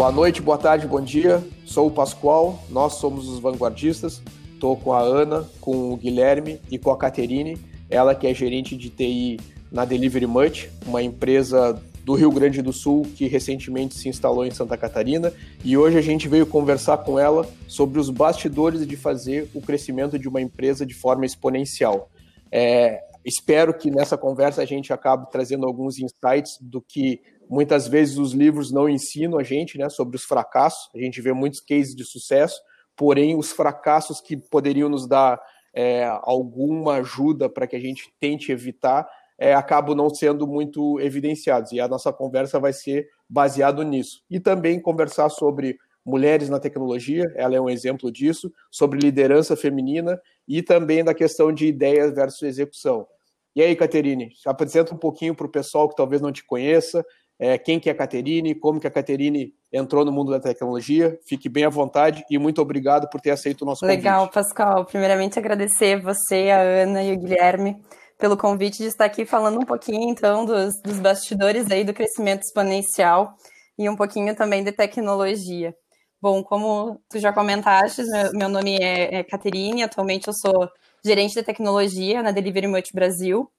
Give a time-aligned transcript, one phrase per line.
[0.00, 1.44] Boa noite, boa tarde, bom dia.
[1.66, 4.22] Sou o Pascoal, nós somos os vanguardistas.
[4.54, 7.58] Estou com a Ana, com o Guilherme e com a Caterine,
[7.90, 9.38] ela que é gerente de TI
[9.70, 14.50] na Delivery Much, uma empresa do Rio Grande do Sul que recentemente se instalou em
[14.50, 15.32] Santa Catarina.
[15.62, 20.18] E hoje a gente veio conversar com ela sobre os bastidores de fazer o crescimento
[20.18, 22.08] de uma empresa de forma exponencial.
[22.50, 28.16] É, espero que nessa conversa a gente acabe trazendo alguns insights do que Muitas vezes
[28.16, 31.96] os livros não ensinam a gente né, sobre os fracassos, a gente vê muitos cases
[31.96, 32.62] de sucesso,
[32.96, 35.40] porém os fracassos que poderiam nos dar
[35.74, 39.04] é, alguma ajuda para que a gente tente evitar
[39.36, 41.72] é, acabam não sendo muito evidenciados.
[41.72, 44.22] E a nossa conversa vai ser baseado nisso.
[44.30, 50.20] E também conversar sobre mulheres na tecnologia, ela é um exemplo disso, sobre liderança feminina
[50.46, 53.06] e também da questão de ideias versus execução.
[53.54, 57.04] E aí, Caterine, apresenta um pouquinho para o pessoal que talvez não te conheça,
[57.38, 61.18] é, quem que é a Caterine, como que a Caterine entrou no mundo da tecnologia.
[61.26, 63.96] Fique bem à vontade e muito obrigado por ter aceito o nosso convite.
[63.96, 64.84] Legal, Pascal.
[64.84, 67.82] Primeiramente, agradecer você, a Ana e o Guilherme
[68.18, 72.42] pelo convite de estar aqui falando um pouquinho, então, dos, dos bastidores aí do crescimento
[72.42, 73.34] exponencial
[73.78, 75.74] e um pouquinho também de tecnologia.
[76.22, 78.02] Bom, como tu já comentaste,
[78.34, 80.68] meu nome é, é Caterine, atualmente eu sou
[81.02, 83.50] gerente de tecnologia na Delivery Much Brasil.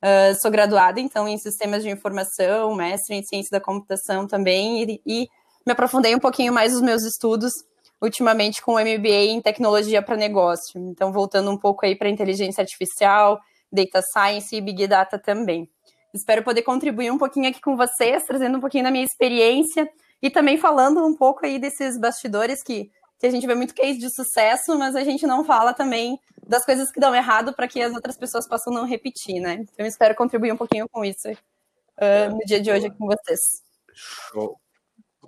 [0.00, 5.02] Uh, sou graduada, então, em sistemas de informação, mestre em ciência da computação também, e,
[5.04, 5.28] e
[5.66, 7.52] me aprofundei um pouquinho mais nos meus estudos,
[8.00, 10.80] ultimamente com o MBA em tecnologia para negócio.
[10.88, 13.40] Então, voltando um pouco aí para inteligência artificial,
[13.72, 15.68] data science e big data também.
[16.14, 19.90] Espero poder contribuir um pouquinho aqui com vocês, trazendo um pouquinho da minha experiência
[20.24, 23.98] e também falando um pouco aí desses bastidores que que a gente vê muito case
[23.98, 27.80] de sucesso, mas a gente não fala também das coisas que dão errado para que
[27.80, 29.54] as outras pessoas possam não repetir, né?
[29.54, 33.06] Então eu espero contribuir um pouquinho com isso uh, no dia de hoje aqui com
[33.06, 33.62] vocês.
[33.94, 34.58] Show.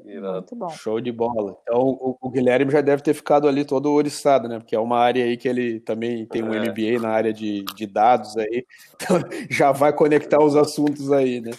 [0.04, 0.68] Muito bom.
[0.70, 1.56] Show de bola.
[1.62, 4.58] Então, o, o, Guilherme já deve ter ficado ali todo oriçado, né?
[4.58, 6.60] Porque é uma área aí que ele também tem um é.
[6.60, 8.66] MBA na área de, de dados aí.
[8.94, 11.52] Então, já vai conectar os assuntos aí, né?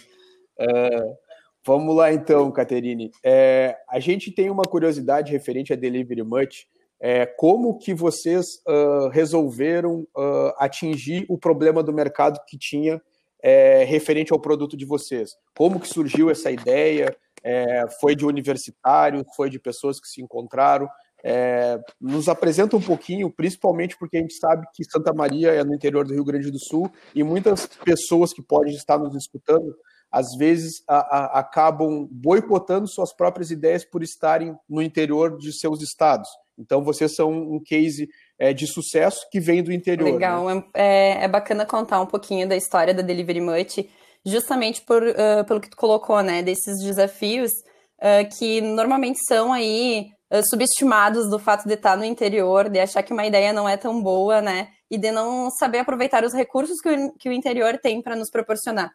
[0.59, 1.26] Uh,
[1.67, 3.11] Vamos lá então, Caterine.
[3.21, 6.65] É, a gente tem uma curiosidade referente a Delivery Much.
[6.97, 13.01] É, como que vocês uh, resolveram uh, atingir o problema do mercado que tinha
[13.43, 15.31] é, referente ao produto de vocês?
[15.57, 17.13] Como que surgiu essa ideia?
[17.43, 19.25] É, foi de universitários?
[19.35, 20.87] Foi de pessoas que se encontraram?
[21.21, 25.75] É, nos apresenta um pouquinho, principalmente porque a gente sabe que Santa Maria é no
[25.75, 29.75] interior do Rio Grande do Sul e muitas pessoas que podem estar nos escutando
[30.17, 35.81] às vezes a, a, acabam boicotando suas próprias ideias por estarem no interior de seus
[35.81, 36.27] estados.
[36.57, 40.13] Então, vocês são um case é, de sucesso que vem do interior.
[40.13, 40.63] Legal, né?
[40.73, 43.87] é, é, bacana contar um pouquinho da história da Delivery Much,
[44.25, 47.51] justamente por, uh, pelo que tu colocou, né, desses desafios
[47.99, 53.03] uh, que normalmente são aí uh, subestimados do fato de estar no interior, de achar
[53.03, 56.81] que uma ideia não é tão boa, né, e de não saber aproveitar os recursos
[56.81, 58.91] que o, que o interior tem para nos proporcionar.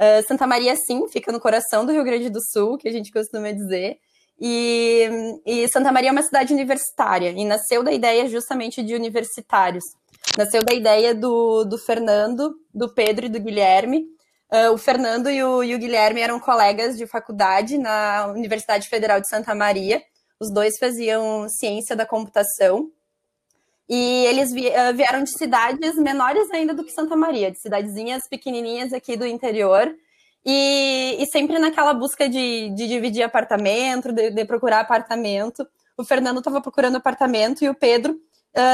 [0.00, 3.12] Uh, Santa Maria, sim, fica no coração do Rio Grande do Sul, que a gente
[3.12, 3.98] costuma dizer.
[4.40, 5.10] E,
[5.44, 9.84] e, Santa Maria é uma cidade universitária e nasceu da ideia justamente de universitários.
[10.38, 14.06] Nasceu da ideia do, do Fernando, do Pedro e do Guilherme.
[14.50, 19.20] Uh, o Fernando e o, e o, Guilherme eram colegas de faculdade na Universidade Federal
[19.20, 20.02] de Santa Maria.
[20.40, 22.90] Os dois faziam ciência da computação
[23.90, 28.92] e eles eh, vieram de cidades menores ainda do que Santa Maria, de cidadezinhas pequenininhas
[28.92, 29.92] aqui do interior.
[30.46, 35.66] E, e sempre naquela busca de, de dividir apartamento, de, de, procurar apartamento.
[35.98, 38.16] O Fernando estava procurando apartamento e o Pedro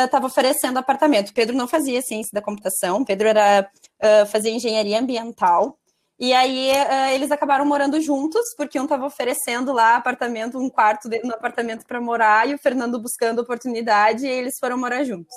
[0.04, 1.31] estava uh, oferecendo apartamento.
[1.31, 3.69] O Pedro não fazia ciência da computação, o Pedro era,
[4.03, 5.78] uh, fazia engenharia ambiental.
[6.19, 11.10] E aí uh, eles acabaram morando juntos, porque um estava oferecendo lá apartamento, um quarto
[11.22, 15.34] no apartamento para morar, e o Fernando buscando oportunidade, e eles foram morar juntos.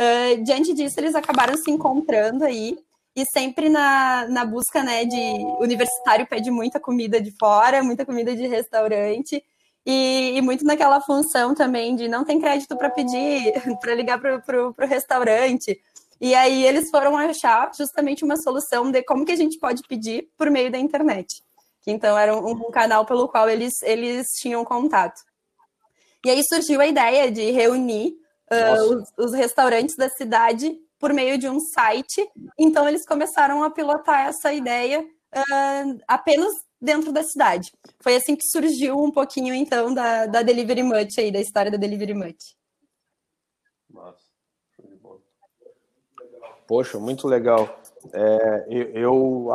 [0.00, 2.76] Uh, diante disso, eles acabaram se encontrando aí,
[3.14, 5.16] e sempre na, na busca, né, de
[5.60, 9.40] universitário pede muita comida de fora, muita comida de restaurante,
[9.86, 14.68] e, e muito naquela função também de não tem crédito para pedir, para ligar para
[14.68, 15.80] o restaurante,
[16.22, 20.28] e aí eles foram achar justamente uma solução de como que a gente pode pedir
[20.38, 21.42] por meio da internet.
[21.80, 25.20] Que então era um, um canal pelo qual eles, eles tinham contato.
[26.24, 28.14] E aí surgiu a ideia de reunir
[28.52, 32.24] uh, os, os restaurantes da cidade por meio de um site.
[32.56, 37.72] Então eles começaram a pilotar essa ideia uh, apenas dentro da cidade.
[38.00, 41.76] Foi assim que surgiu um pouquinho então da, da Delivery Much aí, da história da
[41.76, 42.56] Delivery Much.
[43.90, 44.32] Nossa.
[46.72, 47.68] Poxa, muito legal.
[48.14, 48.64] É,
[48.94, 49.54] eu,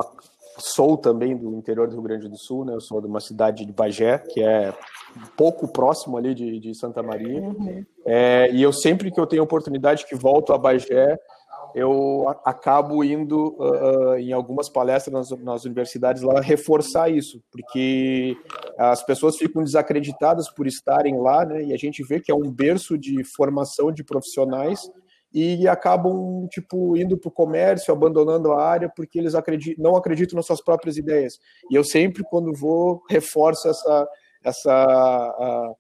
[0.60, 2.76] sou também do interior do Rio Grande do Sul, né?
[2.76, 4.72] Eu sou de uma cidade de Bagé, que é
[5.36, 7.42] pouco próximo ali de, de Santa Maria.
[7.42, 7.84] Uhum.
[8.06, 11.18] É, e eu sempre que eu tenho oportunidade que volto a Bagé,
[11.74, 18.38] eu acabo indo uh, em algumas palestras nas, nas, universidades lá reforçar isso, porque
[18.78, 21.64] as pessoas ficam desacreditadas por estarem lá, né?
[21.64, 24.88] E a gente vê que é um berço de formação de profissionais
[25.40, 30.36] e acabam tipo indo para o comércio, abandonando a área porque eles acreditam, não acreditam
[30.36, 31.34] nas suas próprias ideias.
[31.70, 34.08] E eu sempre quando vou reforço essa
[34.44, 35.76] essa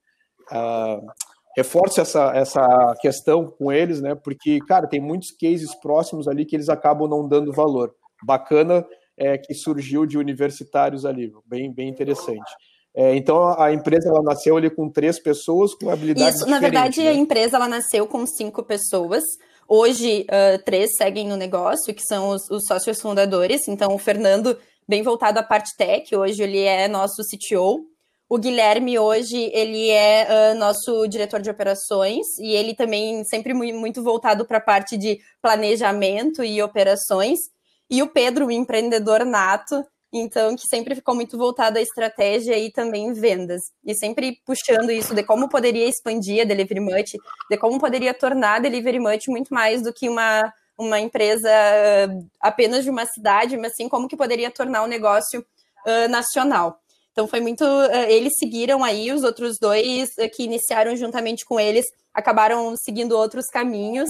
[1.56, 4.13] reforço essa essa questão com eles, né?
[4.13, 7.95] Porque cara tem muitos cases próximos ali que eles acabam não dando valor.
[8.24, 8.86] Bacana
[9.18, 12.51] é que surgiu de universitários ali, bem bem interessante.
[12.95, 17.01] É, então a empresa ela nasceu ali com três pessoas com habilidades Isso, na verdade
[17.01, 17.10] né?
[17.10, 19.24] a empresa ela nasceu com cinco pessoas.
[19.68, 23.68] Hoje uh, três seguem no negócio, que são os, os, sócios fundadores.
[23.68, 27.86] Então o Fernando bem voltado à parte tech, hoje ele é nosso CTO.
[28.30, 34.02] O Guilherme hoje ele é uh, nosso diretor de operações e ele também sempre muito
[34.02, 37.40] voltado para a parte de planejamento e operações.
[37.90, 42.71] E o Pedro, o empreendedor nato, então que sempre ficou muito voltado à estratégia e
[42.71, 43.62] também vendas.
[43.86, 47.12] E sempre puxando isso de como poderia expandir a Delivery Much,
[47.50, 52.25] de como poderia tornar a Delivery Much muito mais do que uma, uma empresa uh,
[52.39, 55.42] apenas de uma cidade, mas sim como que poderia tornar o negócio
[55.86, 56.80] uh, nacional.
[57.12, 57.63] Então foi muito.
[57.63, 63.45] Uh, eles seguiram aí, os outros dois que iniciaram juntamente com eles acabaram seguindo outros
[63.48, 64.10] caminhos.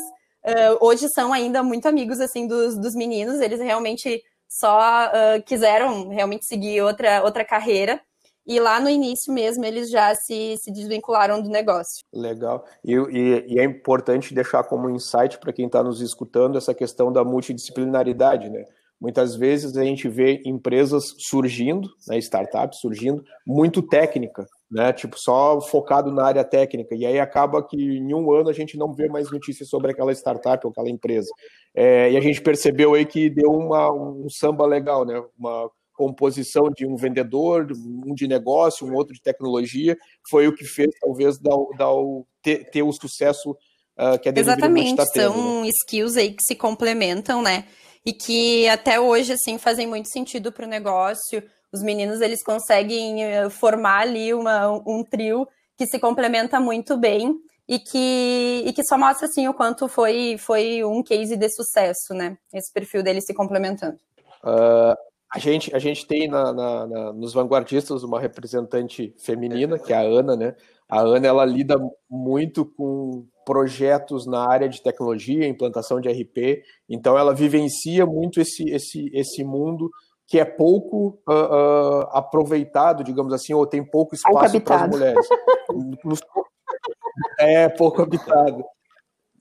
[0.79, 6.45] hoje são ainda muito amigos assim dos, dos meninos, eles realmente só uh, quiseram realmente
[6.45, 8.01] seguir outra, outra carreira.
[8.45, 12.05] E lá no início mesmo eles já se, se desvincularam do negócio.
[12.13, 12.65] Legal.
[12.83, 17.11] E, e, e é importante deixar como insight para quem está nos escutando essa questão
[17.11, 18.63] da multidisciplinaridade, né?
[18.99, 24.91] Muitas vezes a gente vê empresas surgindo, né, startups surgindo, muito técnica, né?
[24.91, 26.93] Tipo, só focado na área técnica.
[26.93, 30.11] E aí acaba que em um ano a gente não vê mais notícias sobre aquela
[30.11, 31.29] startup ou aquela empresa.
[31.73, 35.23] É, e a gente percebeu aí que deu uma, um samba legal, né?
[35.37, 39.97] Uma composição de um vendedor, um de negócio, um outro de tecnologia,
[40.29, 41.91] foi o que fez talvez dar, dar
[42.43, 45.69] ter, ter o sucesso uh, que a Exatamente, está tendo, são né?
[45.69, 47.65] skills aí que se complementam, né?
[48.05, 53.23] E que até hoje, assim, fazem muito sentido para o negócio os meninos eles conseguem
[53.23, 55.47] eh, formar ali uma, um trio
[55.77, 57.35] que se complementa muito bem
[57.67, 62.13] e que, e que só mostra assim o quanto foi, foi um case de sucesso,
[62.13, 62.37] né?
[62.53, 63.97] Esse perfil deles se complementando.
[64.43, 64.95] Uh,
[65.33, 69.97] a, gente, a gente tem na, na, na, nos vanguardistas uma representante feminina, que é
[69.97, 70.55] a Ana, né?
[70.89, 71.75] A Ana ela lida
[72.09, 78.69] muito com projetos na área de tecnologia, implantação de RP, então ela vivencia muito esse,
[78.69, 79.89] esse, esse mundo
[80.27, 85.27] que é pouco uh, uh, aproveitado, digamos assim, ou tem pouco espaço para as mulheres.
[86.03, 86.19] Nos...
[87.39, 88.63] É pouco habitado.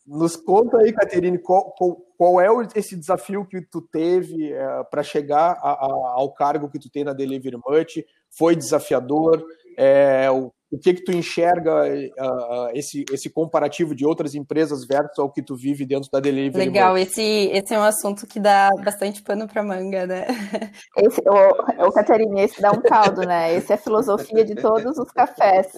[0.07, 5.03] Nos conta aí, Caterine, qual, qual, qual, é esse desafio que tu teve uh, para
[5.03, 8.03] chegar a, a, ao cargo que tu tem na Delivery Much?
[8.31, 9.45] Foi desafiador?
[9.77, 15.19] É, o o que que tu enxerga uh, esse, esse comparativo de outras empresas versus
[15.19, 16.67] ao que tu vive dentro da Delivery?
[16.67, 20.27] Legal, esse, esse é um assunto que dá bastante pano para manga, né?
[20.99, 23.55] Esse, o, o Caterine, esse dá um caldo, né?
[23.55, 25.69] Esse é a filosofia de todos os cafés.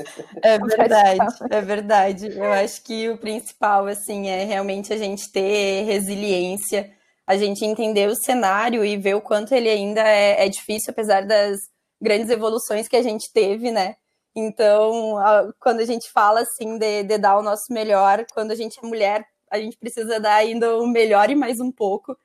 [0.42, 1.18] É verdade,
[1.50, 2.28] é verdade.
[2.38, 6.90] Eu acho que o principal, assim, é realmente a gente ter resiliência,
[7.26, 11.26] a gente entender o cenário e ver o quanto ele ainda é, é difícil, apesar
[11.26, 11.58] das
[12.00, 13.96] grandes evoluções que a gente teve, né?
[14.38, 18.54] Então, a, quando a gente fala assim de, de, dar o nosso melhor, quando a
[18.54, 22.16] gente é mulher, a gente precisa dar ainda o melhor e mais um pouco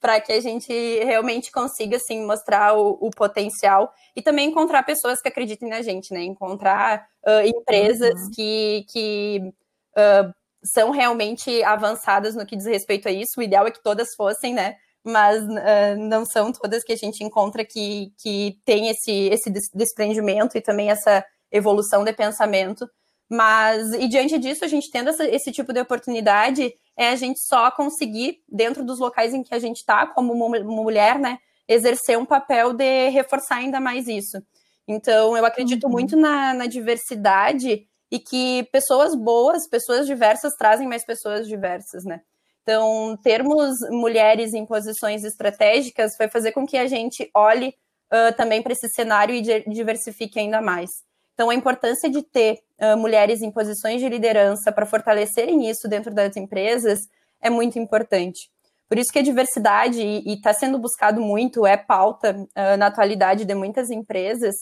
[0.00, 0.72] para que a gente
[1.04, 6.14] realmente consiga assim mostrar o, o, potencial e também encontrar pessoas que acreditem na gente,
[6.14, 6.22] né?
[6.22, 8.30] Encontrar uh, empresas uhum.
[8.34, 9.52] que, que
[9.96, 10.32] uh,
[10.62, 13.38] são realmente avançadas no que diz respeito a isso.
[13.40, 14.76] O ideal é que todas fossem, né?
[15.04, 20.56] Mas uh, não são todas que a gente encontra que, que tem esse, esse desprendimento
[20.56, 22.88] e também essa evolução de pensamento.
[23.30, 27.40] Mas, e diante disso, a gente tendo essa, esse tipo de oportunidade, é a gente
[27.40, 31.38] só conseguir, dentro dos locais em que a gente está, como mulher, né,
[31.68, 34.42] exercer um papel de reforçar ainda mais isso.
[34.86, 35.92] Então, eu acredito uhum.
[35.92, 42.22] muito na, na diversidade e que pessoas boas, pessoas diversas, trazem mais pessoas diversas, né?
[42.62, 47.74] Então, termos mulheres em posições estratégicas vai fazer com que a gente olhe
[48.12, 50.90] uh, também para esse cenário e diversifique ainda mais.
[51.38, 56.12] Então, a importância de ter uh, mulheres em posições de liderança para fortalecerem isso dentro
[56.12, 56.98] das empresas
[57.40, 58.50] é muito importante.
[58.88, 63.44] Por isso que a diversidade, e está sendo buscado muito, é pauta uh, na atualidade
[63.44, 64.52] de muitas empresas,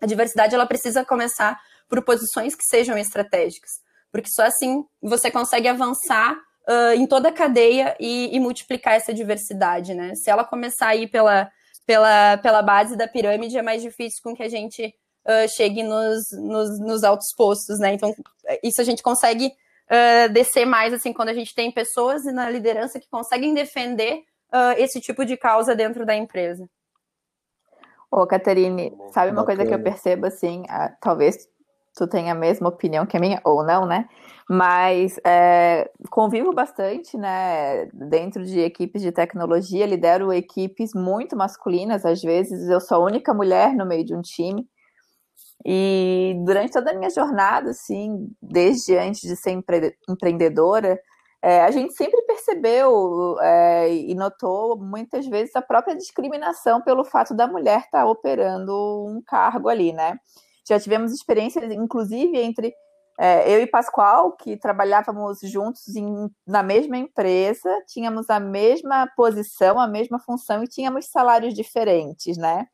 [0.00, 3.70] a diversidade ela precisa começar por posições que sejam estratégicas,
[4.12, 6.32] porque só assim você consegue avançar
[6.68, 10.14] uh, em toda a cadeia e, e, multiplicar essa diversidade, né?
[10.14, 11.50] Se ela começar aí pela,
[11.84, 14.94] pela, pela base da pirâmide, é mais difícil com que a gente
[15.26, 17.94] uh, chegue nos, nos, nos, altos postos, né?
[17.94, 18.14] Então,
[18.62, 23.00] isso a gente consegue uh, descer mais, assim, quando a gente tem pessoas na liderança
[23.00, 24.22] que conseguem defender
[24.78, 26.66] esse tipo de causa dentro da empresa.
[28.10, 30.64] Ô, Caterine, sabe uma coisa que eu percebo, assim,
[31.02, 31.46] talvez
[31.98, 34.08] tu tenha a mesma opinião que a minha, ou não, né?
[34.48, 42.22] Mas é, convivo bastante, né, dentro de equipes de tecnologia, lidero equipes muito masculinas, às
[42.22, 44.66] vezes eu sou a única mulher no meio de um time.
[45.64, 51.00] E durante toda a minha jornada, assim, desde antes de ser empre empreendedora,
[51.42, 57.34] é, a gente sempre percebeu é, e notou muitas vezes a própria discriminação pelo fato
[57.34, 58.72] da mulher estar tá operando
[59.06, 60.18] um cargo ali, né?
[60.66, 62.74] Já tivemos experiências, inclusive, entre
[63.18, 69.78] é, eu e Pascoal, que trabalhávamos juntos em, na mesma empresa, tínhamos a mesma posição,
[69.80, 72.66] a mesma função e tínhamos salários diferentes, né?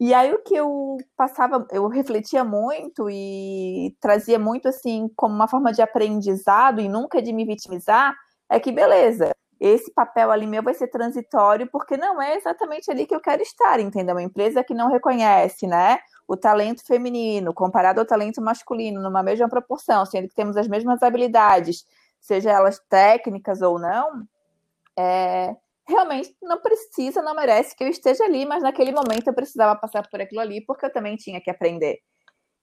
[0.00, 5.48] E aí o que eu passava, eu refletia muito e trazia muito assim como uma
[5.48, 8.14] forma de aprendizado e nunca de me vitimizar,
[8.48, 13.06] é que beleza, esse papel ali meu vai ser transitório porque não é exatamente ali
[13.06, 14.14] que eu quero estar, entendeu?
[14.14, 15.98] Uma empresa que não reconhece, né?
[16.28, 21.02] o talento feminino comparado ao talento masculino numa mesma proporção, sendo que temos as mesmas
[21.02, 21.86] habilidades,
[22.20, 24.24] seja elas técnicas ou não,
[24.96, 25.56] é,
[25.88, 30.06] realmente não precisa, não merece que eu esteja ali, mas naquele momento eu precisava passar
[30.08, 31.98] por aquilo ali porque eu também tinha que aprender.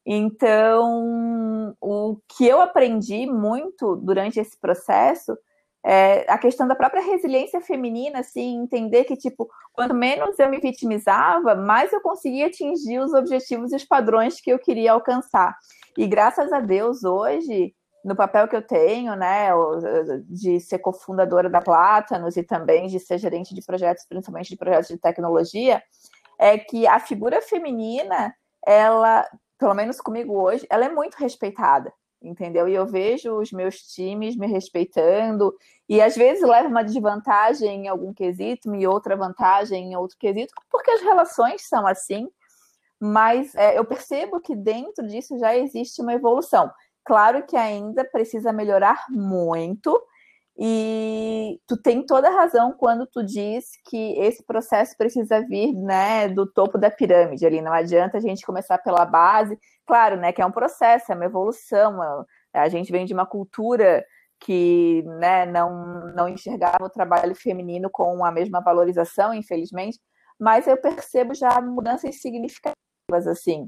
[0.05, 5.35] Então, o que eu aprendi muito durante esse processo
[5.87, 10.59] é, a questão da própria resiliência feminina, assim, entender que, tipo, quanto menos eu me
[10.59, 15.55] vitimizava, mais eu conseguia atingir os objetivos e os padrões que eu queria alcançar.
[15.95, 17.75] E graças a Deus, hoje,
[18.05, 19.49] no papel que eu tenho, né,
[20.29, 24.89] de ser cofundadora da Plátanos e também de ser gerente de projetos, principalmente de projetos
[24.89, 25.81] de tecnologia,
[26.37, 28.33] é que a figura feminina,
[28.65, 32.67] ela, pelo menos comigo hoje, ela é muito respeitada entendeu?
[32.67, 35.53] E eu vejo os meus times me respeitando,
[35.87, 40.51] e às vezes leva uma desvantagem em algum quesito e outra vantagem em outro quesito,
[40.71, 42.27] porque as relações são assim,
[42.99, 46.71] mas é, eu percebo que dentro disso já existe uma evolução.
[47.05, 50.01] Claro que ainda precisa melhorar muito,
[50.57, 56.29] e tu tem toda a razão quando tu diz que esse processo precisa vir, né,
[56.29, 57.61] do topo da pirâmide ali.
[57.61, 59.59] Não adianta a gente começar pela base.
[59.85, 62.01] Claro, né, que é um processo, é uma evolução.
[62.53, 64.05] É, a gente vem de uma cultura
[64.39, 69.99] que, né, não não enxergava o trabalho feminino com a mesma valorização, infelizmente.
[70.39, 73.67] Mas eu percebo já mudanças significativas assim.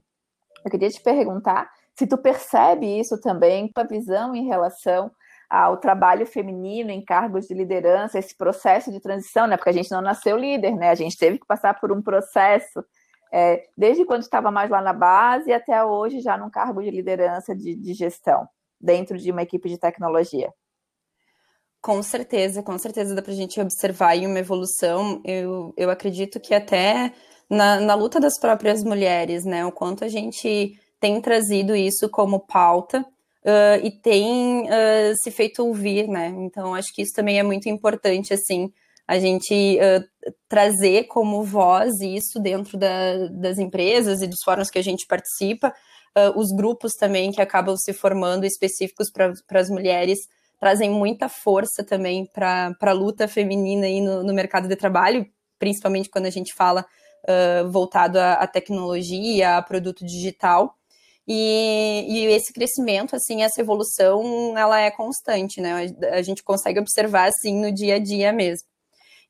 [0.65, 5.11] Eu queria te perguntar se tu percebe isso também, tua visão em relação
[5.49, 9.57] ao trabalho feminino em cargos de liderança, esse processo de transição, né?
[9.57, 10.89] Porque a gente não nasceu líder, né?
[10.89, 12.83] A gente teve que passar por um processo
[13.33, 17.55] é, desde quando estava mais lá na base até hoje já num cargo de liderança
[17.55, 18.47] de, de gestão
[18.79, 20.51] dentro de uma equipe de tecnologia.
[21.81, 25.21] Com certeza, com certeza dá para a gente observar aí uma evolução.
[25.23, 27.13] Eu, eu acredito que até
[27.49, 29.65] na, na luta das próprias mulheres, né?
[29.65, 33.05] O quanto a gente tem trazido isso como pauta
[33.47, 36.27] uh, e tem uh, se feito ouvir, né?
[36.39, 38.71] Então, acho que isso também é muito importante, assim,
[39.07, 44.79] a gente uh, trazer como voz isso dentro da, das empresas e dos fóruns que
[44.79, 45.73] a gente participa,
[46.35, 50.17] os grupos também que acabam se formando específicos para as mulheres
[50.59, 55.27] trazem muita força também para a luta feminina aí no, no, mercado de trabalho,
[55.59, 56.83] principalmente quando a gente fala
[57.69, 60.76] voltado à tecnologia, a produto digital.
[61.27, 65.93] E, e, esse crescimento, assim, essa evolução, ela é constante, né?
[66.12, 68.65] A gente consegue observar, assim, no dia a dia mesmo.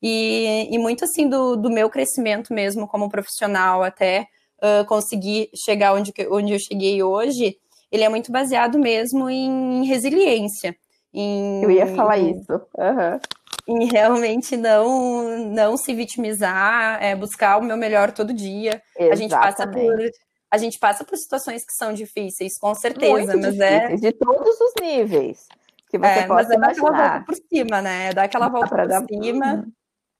[0.01, 4.27] E, e muito, assim, do, do meu crescimento mesmo como profissional, até
[4.61, 7.57] uh, conseguir chegar onde, onde eu cheguei hoje,
[7.91, 10.75] ele é muito baseado mesmo em resiliência.
[11.11, 12.53] Em, eu ia falar em, isso.
[12.53, 13.19] Uhum.
[13.67, 18.81] Em realmente não, não se vitimizar, é buscar o meu melhor todo dia.
[18.95, 19.11] Exatamente.
[19.11, 20.11] A gente passa por
[20.49, 24.11] a gente passa por situações que são difíceis, com certeza, Muito mas é difíceis, é
[24.11, 25.47] de todos os níveis
[25.89, 28.09] que você é, mas é dar aquela volta por cima, né?
[28.09, 29.05] É dar aquela volta por dar...
[29.05, 29.65] cima.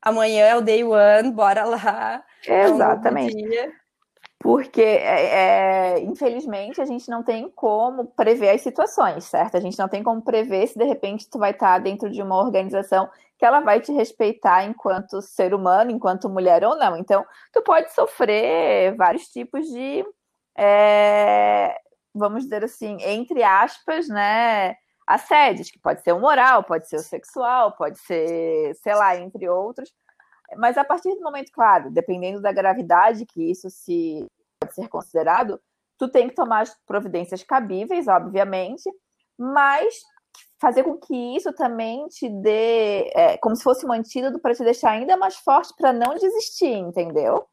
[0.01, 2.23] Amanhã é o day one, bora lá.
[2.47, 3.57] Exatamente.
[3.57, 3.71] É um
[4.39, 9.57] Porque, é, é, infelizmente, a gente não tem como prever as situações, certo?
[9.57, 12.37] A gente não tem como prever se, de repente, tu vai estar dentro de uma
[12.37, 16.95] organização que ela vai te respeitar enquanto ser humano, enquanto mulher ou não.
[16.95, 20.05] Então, tu pode sofrer vários tipos de,
[20.57, 21.79] é,
[22.13, 27.03] vamos dizer assim, entre aspas, né, assédios, que pode ser o moral, pode ser o
[27.03, 29.91] sexual, pode ser, sei lá, entre outros.
[30.57, 34.25] Mas a partir do momento, claro, dependendo da gravidade que isso se
[34.59, 35.59] pode ser considerado,
[35.97, 38.89] tu tem que tomar as providências cabíveis, obviamente,
[39.37, 40.01] mas
[40.59, 44.63] fazer com que isso também te dê, é, como se fosse um antídoto para te
[44.63, 47.47] deixar ainda mais forte para não desistir, entendeu?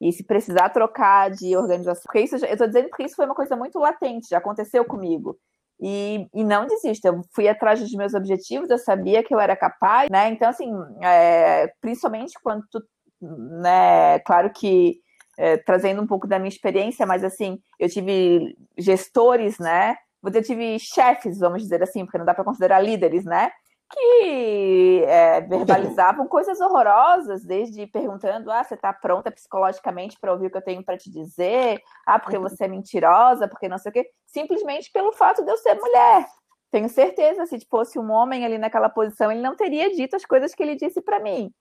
[0.00, 3.34] E se precisar trocar de organização, porque isso, eu estou dizendo porque isso foi uma
[3.34, 5.38] coisa muito latente, já aconteceu comigo.
[5.80, 9.56] E, e não desisto, eu fui atrás dos meus objetivos, eu sabia que eu era
[9.56, 10.28] capaz, né?
[10.30, 10.70] Então, assim,
[11.02, 12.82] é, principalmente quando tu,
[13.20, 15.00] né, claro que
[15.36, 19.96] é, trazendo um pouco da minha experiência, mas assim, eu tive gestores, né?
[20.22, 23.50] Eu tive chefes, vamos dizer assim, porque não dá para considerar líderes, né?
[23.90, 30.50] Que é, verbalizavam coisas horrorosas, desde perguntando: ah, você está pronta psicologicamente para ouvir o
[30.50, 31.80] que eu tenho para te dizer?
[32.06, 32.42] Ah, porque uhum.
[32.42, 34.10] você é mentirosa, porque não sei o quê.
[34.26, 36.26] Simplesmente pelo fato de eu ser mulher.
[36.70, 40.54] Tenho certeza, se fosse um homem ali naquela posição, ele não teria dito as coisas
[40.54, 41.52] que ele disse para mim.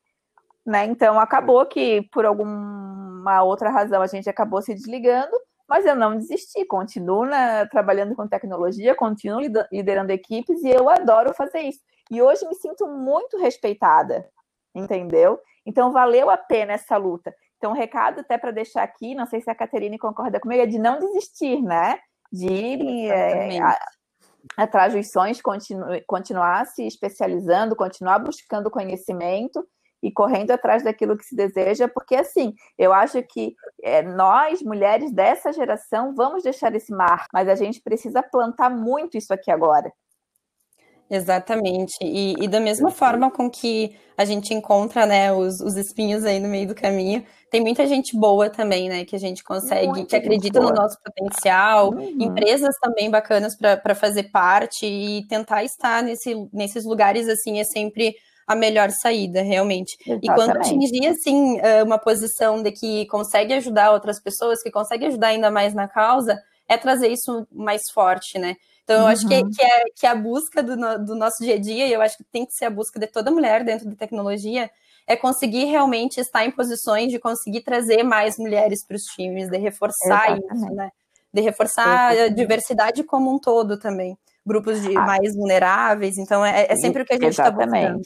[0.65, 0.85] Né?
[0.85, 5.37] Então, acabou que, por alguma outra razão, a gente acabou se desligando,
[5.69, 9.39] mas eu não desisti, continuo na, trabalhando com tecnologia, continuo
[9.71, 11.79] liderando equipes e eu adoro fazer isso.
[12.11, 14.29] E hoje me sinto muito respeitada,
[14.73, 15.39] entendeu?
[15.65, 17.33] Então valeu a pena essa luta.
[17.57, 20.65] Então, um recado até para deixar aqui, não sei se a Caterine concorda comigo, é
[20.65, 21.97] de não desistir, né?
[22.29, 23.57] De ir é,
[24.57, 29.65] atrás dos sonhos, continu, continuar se especializando, continuar buscando conhecimento
[30.01, 35.13] e correndo atrás daquilo que se deseja, porque assim, eu acho que é, nós, mulheres
[35.13, 39.89] dessa geração, vamos deixar esse mar, mas a gente precisa plantar muito isso aqui agora.
[41.13, 41.93] Exatamente.
[42.01, 46.39] E, e, da mesma forma com que a gente encontra, né, os, os espinhos aí
[46.39, 50.07] no meio do caminho, tem muita gente boa também, né, que a gente consegue, Muito
[50.07, 50.71] que acredita boa.
[50.71, 52.17] no nosso potencial, uhum.
[52.19, 58.15] empresas também bacanas para fazer parte e tentar estar nesse, nesses lugares, assim, é sempre
[58.47, 59.95] a melhor saída, realmente.
[60.01, 60.25] Exatamente.
[60.25, 65.27] E quando atingir, assim, uma posição de que consegue ajudar outras pessoas, que consegue ajudar
[65.27, 68.55] ainda mais na causa, é trazer isso mais forte, né?
[68.83, 69.07] Então, eu uhum.
[69.07, 69.49] acho que, uhum.
[69.49, 72.17] que, é, que é a busca do, do nosso dia a dia, e eu acho
[72.17, 74.69] que tem que ser a busca de toda mulher dentro da tecnologia,
[75.07, 79.57] é conseguir realmente estar em posições de conseguir trazer mais mulheres para os times, de
[79.57, 80.55] reforçar Exatamente.
[80.55, 80.91] isso, né?
[81.33, 82.31] De reforçar Exatamente.
[82.31, 84.17] a diversidade como um todo também.
[84.45, 85.01] Grupos de ah.
[85.01, 88.01] mais vulneráveis, então é, é sempre o que a gente está buscando.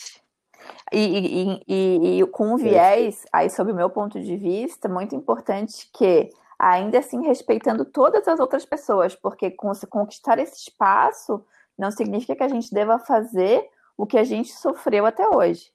[0.92, 5.16] E, e, e, e, com o viés, aí sob o meu ponto de vista, muito
[5.16, 9.56] importante que ainda assim respeitando todas as outras pessoas, porque
[9.90, 11.46] conquistar esse espaço
[11.78, 15.72] não significa que a gente deva fazer o que a gente sofreu até hoje.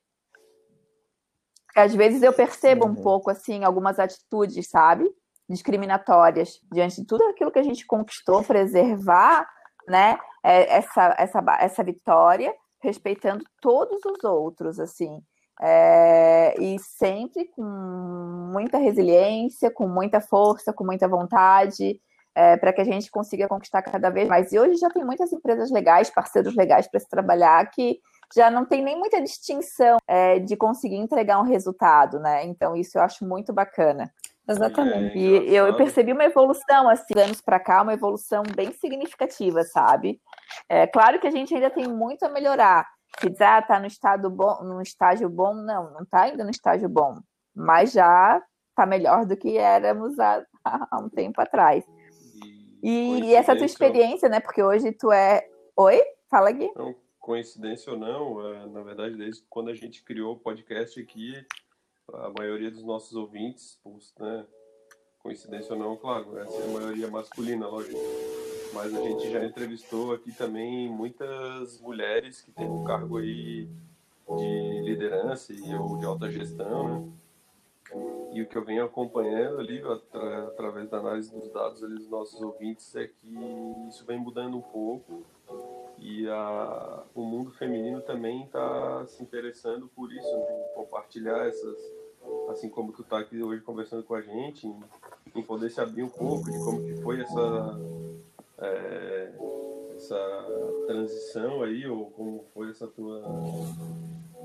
[1.75, 5.11] Às vezes eu percebo um pouco assim algumas atitudes, sabe,
[5.49, 9.49] discriminatórias diante de tudo aquilo que a gente conquistou, preservar,
[9.89, 15.23] né, é, essa essa essa vitória, respeitando todos os outros, assim.
[15.65, 22.01] É, e sempre com muita resiliência, com muita força, com muita vontade,
[22.35, 24.53] é, para que a gente consiga conquistar cada vez mais.
[24.53, 28.01] E hoje já tem muitas empresas legais, parceiros legais para se trabalhar, que
[28.35, 32.45] já não tem nem muita distinção é, de conseguir entregar um resultado, né?
[32.45, 34.11] Então, isso eu acho muito bacana.
[34.49, 35.17] Exatamente.
[35.17, 40.21] E eu, percebi uma evolução, assim, anos para cá, uma evolução bem significativa, sabe?
[40.69, 42.87] É claro que a gente ainda tem muito a melhorar,
[43.21, 46.51] se diz, ah, tá no estado bom, no estágio bom, não, não tá ainda no
[46.51, 47.19] estágio bom,
[47.55, 48.43] mas já
[48.75, 51.85] tá melhor do que éramos há, há um tempo atrás.
[52.83, 54.41] E, e essa tua experiência, né?
[54.41, 55.47] Porque hoje tu é.
[55.77, 56.03] Oi?
[56.29, 56.69] Fala aqui.
[56.75, 61.33] Não, coincidência ou não, é, na verdade, desde quando a gente criou o podcast aqui,
[62.15, 63.79] a maioria dos nossos ouvintes,
[64.19, 64.47] né,
[65.19, 67.99] coincidência ou não, claro, essa é a maioria masculina, lógico
[68.73, 73.69] mas a gente já entrevistou aqui também muitas mulheres que têm um cargo aí
[74.37, 77.13] de liderança e ou de alta gestão, né?
[78.33, 79.83] E o que eu venho acompanhando ali,
[80.49, 83.29] através da análise dos dados ali dos nossos ouvintes, é que
[83.89, 85.23] isso vem mudando um pouco
[85.99, 90.73] e a, o mundo feminino também está se interessando por isso, né?
[90.75, 91.79] compartilhar essas,
[92.51, 94.67] assim como tu está aqui hoje conversando com a gente,
[95.35, 97.81] em, poder se abrir um pouco de como que foi essa
[98.59, 99.33] é,
[99.97, 100.47] essa
[100.87, 103.23] transição aí, ou como foi essa tua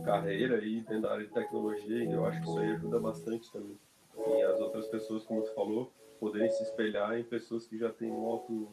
[0.04, 3.52] carreira aí dentro da área de tecnologia, e eu acho que isso aí ajuda bastante
[3.52, 3.78] também.
[4.18, 8.12] E as outras pessoas, como você falou, poderem se espelhar em pessoas que já têm
[8.12, 8.68] um alto,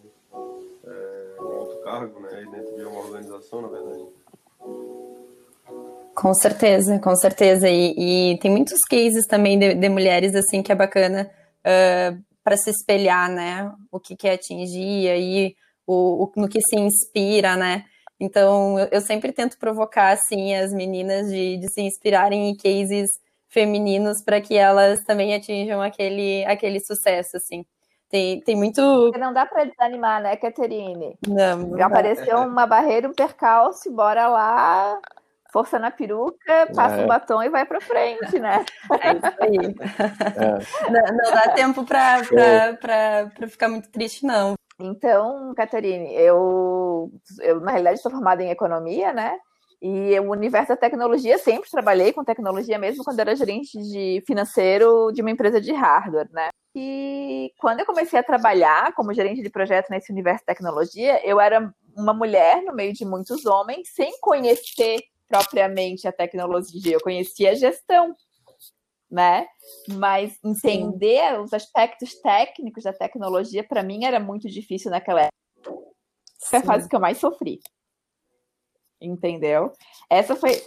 [0.84, 4.06] é, um alto cargo, né, dentro de uma organização, na verdade.
[6.14, 7.68] Com certeza, com certeza.
[7.68, 12.56] E, e tem muitos cases também de, de, mulheres assim que é bacana uh, para
[12.56, 13.72] se espelhar, né?
[13.90, 17.84] O que quer atingir aí, o, o, no que se inspira, né?
[18.18, 23.10] Então, eu, eu sempre tento provocar assim as meninas de, de se inspirarem em cases
[23.48, 27.64] femininos para que elas também atinjam aquele, aquele sucesso, assim.
[28.08, 28.80] Tem, tem muito.
[29.18, 31.16] Não dá para desanimar, né, Caterine?
[31.26, 31.58] Não.
[31.58, 35.00] não Já apareceu uma barreira, um percalço, bora lá,
[35.54, 37.04] força na peruca, passa o é.
[37.04, 38.64] um batom e vai para frente, né?
[39.00, 39.56] É isso aí.
[40.34, 40.90] É.
[40.90, 44.54] Não, não, dá tempo para ficar muito triste, não.
[44.80, 47.08] Então, Caterine, eu,
[47.40, 49.38] eu na realidade estou formada em economia, né?
[49.80, 55.12] E o universo da tecnologia, sempre trabalhei com tecnologia, mesmo quando era gerente de financeiro
[55.12, 56.48] de uma empresa de hardware, né?
[56.74, 61.40] E quando eu comecei a trabalhar como gerente de projeto nesse universo de tecnologia, eu
[61.40, 67.50] era uma mulher no meio de muitos homens, sem conhecer propriamente a tecnologia, eu conhecia
[67.50, 68.14] a gestão,
[69.10, 69.46] né?
[69.88, 71.38] Mas entender Sim.
[71.38, 75.34] os aspectos técnicos da tecnologia, para mim, era muito difícil naquela época.
[76.42, 77.60] Foi a fase que eu mais sofri.
[79.00, 79.72] Entendeu?
[80.10, 80.62] Essa foi,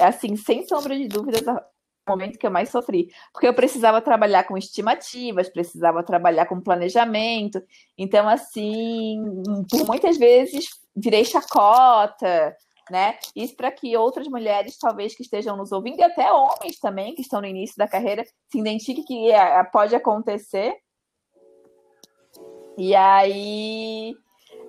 [0.00, 3.10] assim, sem sombra de dúvidas, o momento que eu mais sofri.
[3.32, 7.62] Porque eu precisava trabalhar com estimativas, precisava trabalhar com planejamento.
[7.96, 9.22] Então, assim,
[9.70, 12.56] por muitas vezes virei chacota,
[12.90, 13.18] né?
[13.34, 17.22] Isso para que outras mulheres, talvez, que estejam nos ouvindo, e até homens também, que
[17.22, 20.74] estão no início da carreira, se identifiquem que é, pode acontecer.
[22.78, 24.14] E aí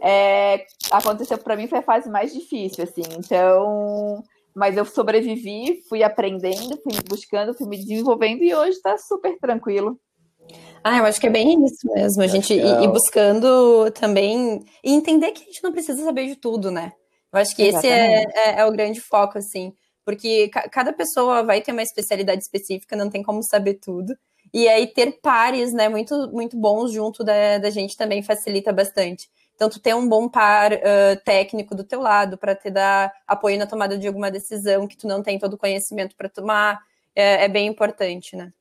[0.01, 3.03] é, aconteceu para mim foi a fase mais difícil, assim.
[3.17, 4.21] Então,
[4.53, 9.99] mas eu sobrevivi, fui aprendendo, fui buscando, fui me desenvolvendo e hoje está super tranquilo.
[10.83, 12.21] Ah, eu acho que é bem isso mesmo.
[12.21, 16.35] A gente ir, ir buscando também e entender que a gente não precisa saber de
[16.35, 16.91] tudo, né?
[17.33, 19.73] Eu acho que esse é, é, é, o grande foco, assim,
[20.05, 24.15] porque ca cada pessoa vai ter uma especialidade específica, não tem como saber tudo.
[24.53, 29.27] E aí ter pares, né, muito, muito bons junto da, da gente também facilita bastante.
[29.55, 33.57] Então, tu ter um bom par uh, técnico do teu lado para te dar apoio
[33.57, 36.81] na tomada de alguma decisão que tu não tem todo o conhecimento para tomar,
[37.15, 38.51] é, é, bem importante, né?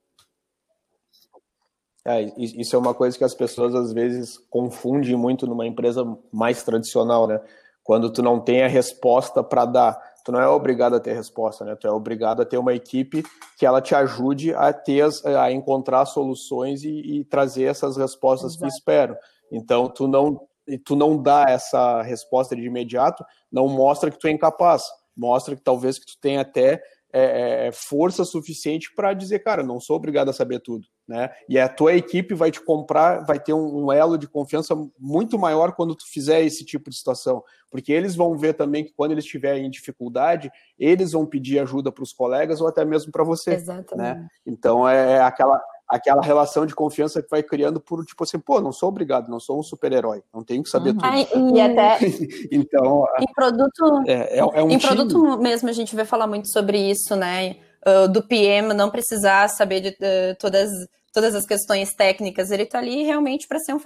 [2.05, 6.63] É, isso é uma coisa que as pessoas às vezes confundem muito numa empresa mais
[6.63, 7.41] tradicional, né?
[7.83, 10.12] Quando tu não tem a resposta para dar.
[10.25, 11.75] Tu não é obrigado a ter resposta, né?
[11.75, 13.25] Tu é obrigado a ter uma equipe
[13.59, 18.64] que ela te ajude a ter a encontrar soluções e, e trazer essas respostas Exato.
[18.64, 19.16] que esperam.
[19.51, 20.40] Então tu não
[20.85, 24.85] tu não dá essa resposta de imediato, não mostra que tu é incapaz,
[25.16, 26.81] mostra que talvez que tu tenha até
[27.12, 31.31] é, é, força suficiente para dizer, cara, não sou obrigado a saber tudo, né?
[31.49, 35.38] E a tua equipe vai te comprar, vai ter um, um, elo de confiança muito
[35.38, 39.12] maior quando tu fizer esse tipo de situação, porque eles vão ver também que quando
[39.12, 43.25] eles estiverem em dificuldade, eles vão pedir ajuda para os colegas ou até mesmo para
[43.25, 43.97] você, Exatamente.
[43.97, 44.29] né?
[44.47, 48.61] Então é, é aquela aquela relação de confiança que vai criando por tipo assim, pô,
[48.62, 50.97] não sou obrigado, não sou um super-herói, não tenho que saber uhum.
[50.97, 51.07] tudo.
[51.07, 51.99] Ai, e até
[52.51, 54.95] então em produto é, é, é um em time.
[54.95, 57.57] produto mesmo a gente vai falar muito sobre isso, né?
[57.87, 60.71] Uh, do PM não precisar saber de uh, todas
[61.12, 63.81] todas as questões técnicas, ele está ali realmente para ser um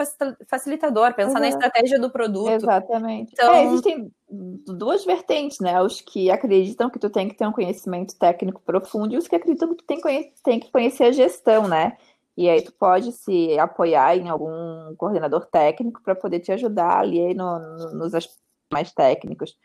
[0.48, 2.50] facilitador, pensar na estratégia do produto.
[2.50, 3.32] Exatamente.
[3.32, 5.82] Então, é, existem duas vertentes, né?
[5.82, 9.35] Os que acreditam que tu tem que ter um conhecimento técnico profundo e os que
[9.35, 10.00] acreditam que tu tem,
[10.44, 11.96] tem que conhecer a gestão, né?
[12.37, 17.35] E aí tu pode se apoiar em algum coordenador técnico para poder te ajudar ali
[17.35, 19.56] no, no, nos aspectos mais técnicos.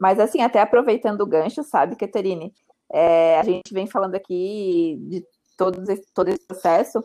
[0.00, 2.52] Mas assim, até aproveitando o gancho, sabe, Caterine,
[2.92, 5.24] é, a gente vem falando aqui de
[5.56, 7.02] todo esse, todo esse processo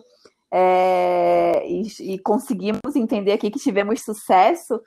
[0.51, 4.81] é, e, e, conseguimos entender aqui que tivemos sucesso.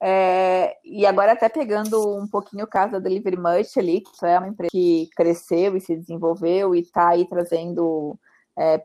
[0.00, 4.38] É, e agora, até pegando um pouquinho o caso da Delivery Much ali, que é
[4.38, 8.18] uma empresa que cresceu e se desenvolveu e está aí trazendo
[8.58, 8.82] é,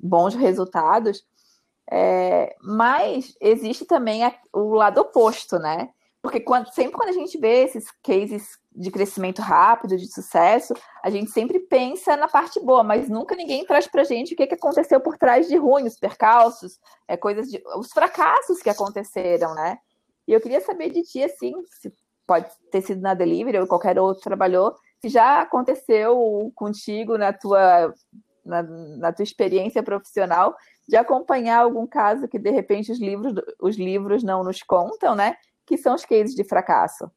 [0.00, 1.26] bons resultados.
[1.90, 4.22] É, mas existe também
[4.52, 5.90] o lado oposto, né?
[6.20, 11.10] Porque quando, sempre quando a gente vê esses cases de crescimento rápido, de sucesso, a
[11.10, 14.54] gente sempre pensa na parte boa, mas nunca ninguém traz pra gente o que, que
[14.54, 19.78] aconteceu por trás de ruim, os percalços, é, coisas de, os fracassos que aconteceram, né?
[20.26, 21.92] E eu queria saber de ti, assim, se
[22.26, 27.94] pode ter sido na Delivery ou qualquer outro trabalhou, se já aconteceu contigo na tua,
[28.44, 30.54] na, na tua experiência profissional
[30.86, 35.36] de acompanhar algum caso que de repente os livros, os livros não nos contam, né?
[35.68, 37.10] Que são os cases de fracasso.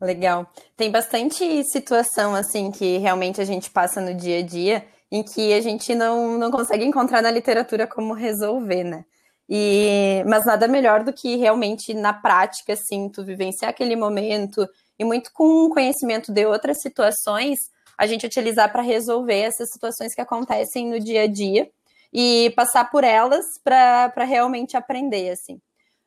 [0.00, 0.50] Legal.
[0.76, 5.52] Tem bastante situação assim que realmente a gente passa no dia a dia em que
[5.52, 9.04] a gente não, não consegue encontrar na literatura como resolver, né?
[9.48, 14.66] E, mas nada melhor do que realmente na prática, assim, tu vivenciar aquele momento
[14.98, 17.58] e muito com conhecimento de outras situações,
[17.96, 21.70] a gente utilizar para resolver essas situações que acontecem no dia a dia
[22.12, 25.60] e passar por elas para realmente aprender, assim.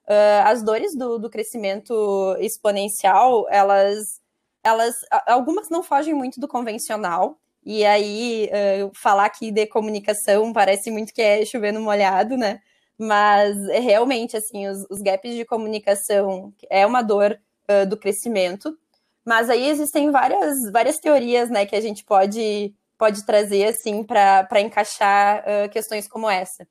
[0.07, 4.21] Uh, as dores do, do crescimento exponencial, elas,
[4.63, 4.93] elas,
[5.25, 11.11] algumas não fogem muito do convencional, e aí, uh, falar aqui de comunicação parece muito
[11.11, 12.61] que é chover no molhado, né?
[12.97, 17.39] Mas realmente, assim, os, os, gaps de comunicação é uma dor
[17.69, 18.77] uh, do crescimento.
[19.25, 24.61] Mas aí existem várias, várias teorias, né, que a gente pode, pode trazer, assim, para
[24.61, 26.67] encaixar questões como essa.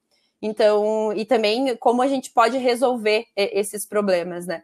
[0.46, 4.62] Então, e também como a gente pode resolver esses problemas, né?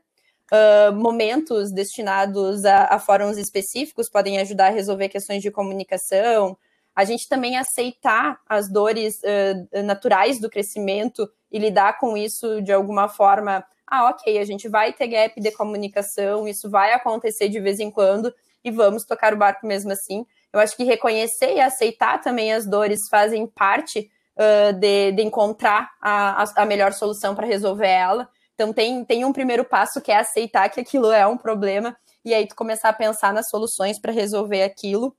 [0.52, 6.54] Uh, momentos destinados a, a, fóruns específicos podem ajudar a resolver questões de comunicação.
[6.94, 12.72] A gente também aceitar as dores uh, naturais do crescimento e lidar com isso de
[12.72, 13.64] alguma forma.
[13.86, 17.90] Ah, ok, a gente vai ter gap de comunicação, isso vai acontecer de vez em
[17.90, 20.26] quando e vamos tocar o barco mesmo assim.
[20.52, 24.10] Eu acho que reconhecer e aceitar também as dores fazem parte
[24.78, 28.28] de, de, encontrar a, a melhor solução para resolver ela.
[28.54, 32.34] Então tem, tem um primeiro passo que é aceitar que aquilo é um problema e
[32.34, 35.16] aí tu começar a pensar nas soluções para resolver aquilo.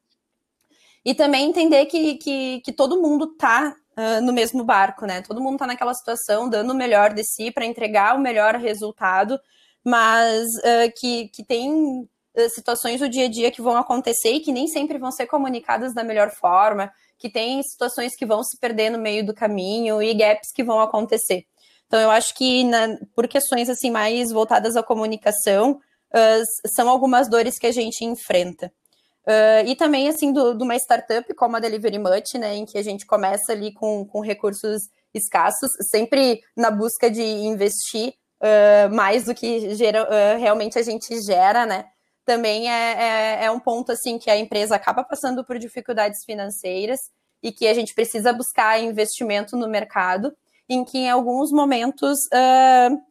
[1.03, 5.21] E também entender que, que, que todo mundo tá uh, no mesmo barco, né?
[5.21, 9.39] Todo mundo tá naquela situação, dando o melhor de si para entregar o melhor resultado,
[9.83, 12.07] mas uh, que, que tem
[12.49, 15.93] situações do dia a dia que vão acontecer e que nem sempre vão ser comunicadas
[15.93, 20.13] da melhor forma, que tem situações que vão se perder no meio do caminho e
[20.13, 21.45] gaps que vão acontecer.
[21.85, 27.29] Então, eu acho que na, por questões assim mais voltadas à comunicação, uh, são algumas
[27.29, 28.71] dores que a gente enfrenta.
[29.27, 32.81] Uh, e também, assim, de uma startup como a Delivery Much, né, em que a
[32.81, 34.81] gente começa ali com, com recursos
[35.13, 41.65] escassos, sempre na busca de investir uh, mais do que gera, realmente a gente gera,
[41.65, 41.85] né,
[42.25, 46.99] também é, é, é, um ponto, assim, que a empresa acaba passando por dificuldades financeiras
[47.41, 50.31] e que a gente precisa buscar investimento no mercado
[50.69, 53.01] em que em alguns momentos uh,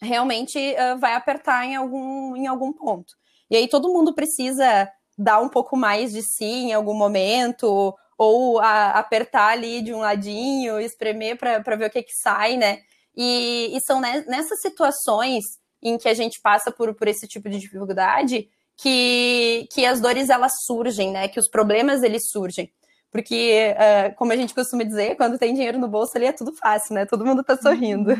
[0.00, 3.14] realmente uh, vai apertar em algum, em algum ponto.
[3.50, 8.60] E aí todo mundo precisa dar um pouco mais de si em algum momento, ou
[8.60, 12.78] a, apertar ali de um ladinho, espremer para ver o que, que sai, né?
[13.16, 15.44] E, e são nessas situações
[15.82, 20.30] em que a gente passa por, por esse tipo de dificuldade que, que as dores
[20.30, 21.28] elas surgem, né?
[21.28, 22.72] Que os problemas eles surgem.
[23.12, 26.54] Porque, uh, como a gente costuma dizer, quando tem dinheiro no bolso ali é tudo
[26.54, 27.04] fácil, né?
[27.04, 28.10] Todo mundo tá sorrindo.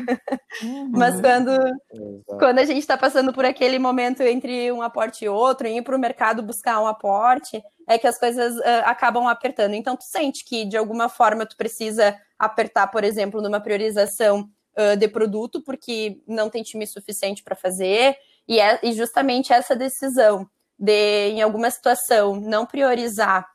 [0.61, 0.91] Uhum.
[0.93, 1.51] Mas quando,
[2.37, 5.95] quando a gente está passando por aquele momento entre um aporte e outro, ir para
[5.95, 9.73] o mercado buscar um aporte, é que as coisas uh, acabam apertando.
[9.73, 14.47] Então, tu sente que, de alguma forma, tu precisa apertar, por exemplo, numa priorização
[14.77, 18.15] uh, de produto, porque não tem time suficiente para fazer,
[18.47, 23.47] e, é, e justamente essa decisão de, em alguma situação, não priorizar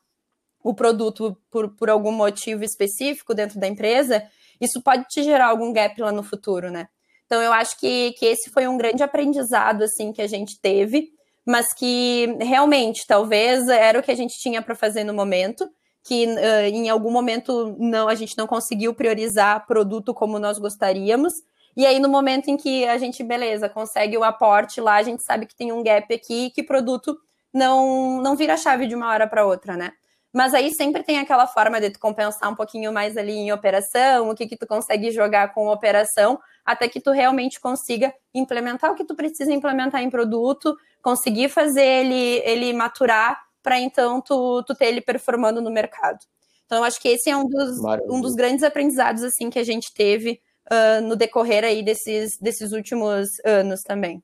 [0.62, 4.26] o produto por, por algum motivo específico dentro da empresa,
[4.60, 6.88] isso pode te gerar algum gap lá no futuro, né?
[7.26, 11.12] Então eu acho que, que esse foi um grande aprendizado assim que a gente teve,
[11.46, 15.68] mas que realmente talvez era o que a gente tinha para fazer no momento,
[16.04, 21.34] que uh, em algum momento não a gente não conseguiu priorizar produto como nós gostaríamos.
[21.76, 25.22] E aí no momento em que a gente beleza consegue o aporte lá, a gente
[25.22, 27.16] sabe que tem um gap aqui que produto
[27.52, 29.92] não não vira chave de uma hora para outra, né?
[30.32, 34.28] Mas aí sempre tem aquela forma de tu compensar um pouquinho mais ali em operação,
[34.28, 38.94] o que que tu consegue jogar com operação, até que tu realmente consiga implementar o
[38.94, 44.74] que tu precisa implementar em produto, conseguir fazer ele, ele maturar para então tu, tu
[44.74, 46.18] ter ele performando no mercado.
[46.64, 47.78] Então, eu acho que esse é um dos,
[48.08, 50.40] um dos grandes aprendizados assim que a gente teve
[50.72, 54.22] uh, no decorrer aí desses, desses últimos anos também.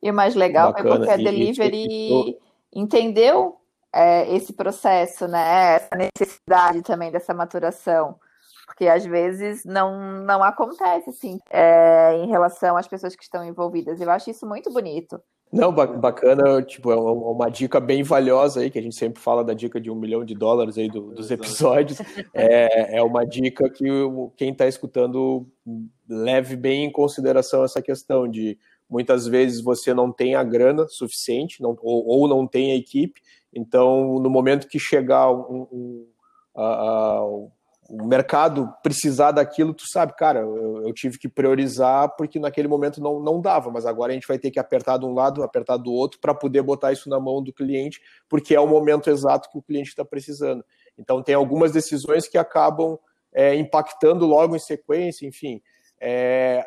[0.00, 0.88] E o mais legal Bacana.
[0.88, 2.38] é porque a Delivery e,
[2.72, 3.56] entendeu
[3.92, 5.74] é, esse processo, né?
[5.74, 8.20] Essa necessidade também dessa maturação.
[8.66, 14.00] Porque às vezes não, não acontece assim é, em relação às pessoas que estão envolvidas.
[14.00, 15.20] Eu acho isso muito bonito.
[15.52, 19.54] Não, bacana, tipo, é uma dica bem valiosa aí, que a gente sempre fala da
[19.54, 21.98] dica de um milhão de dólares aí do, dos episódios.
[22.34, 23.84] É, é uma dica que
[24.36, 25.46] quem está escutando
[26.08, 28.58] leve bem em consideração essa questão de
[28.90, 33.20] muitas vezes você não tem a grana suficiente, não, ou, ou não tem a equipe,
[33.54, 36.06] então, no momento que chegar um, um,
[37.88, 43.00] o mercado precisar daquilo, tu sabe, cara, eu, eu, tive que priorizar porque naquele momento
[43.00, 45.76] não, não dava, mas agora a gente vai ter que apertar de um lado, apertar
[45.76, 49.50] do outro para poder botar isso na mão do cliente, porque é o momento exato
[49.50, 50.64] que o cliente está precisando.
[50.98, 52.98] Então, tem algumas decisões que acabam
[53.32, 55.60] é, impactando logo em sequência, enfim.
[56.00, 56.66] É,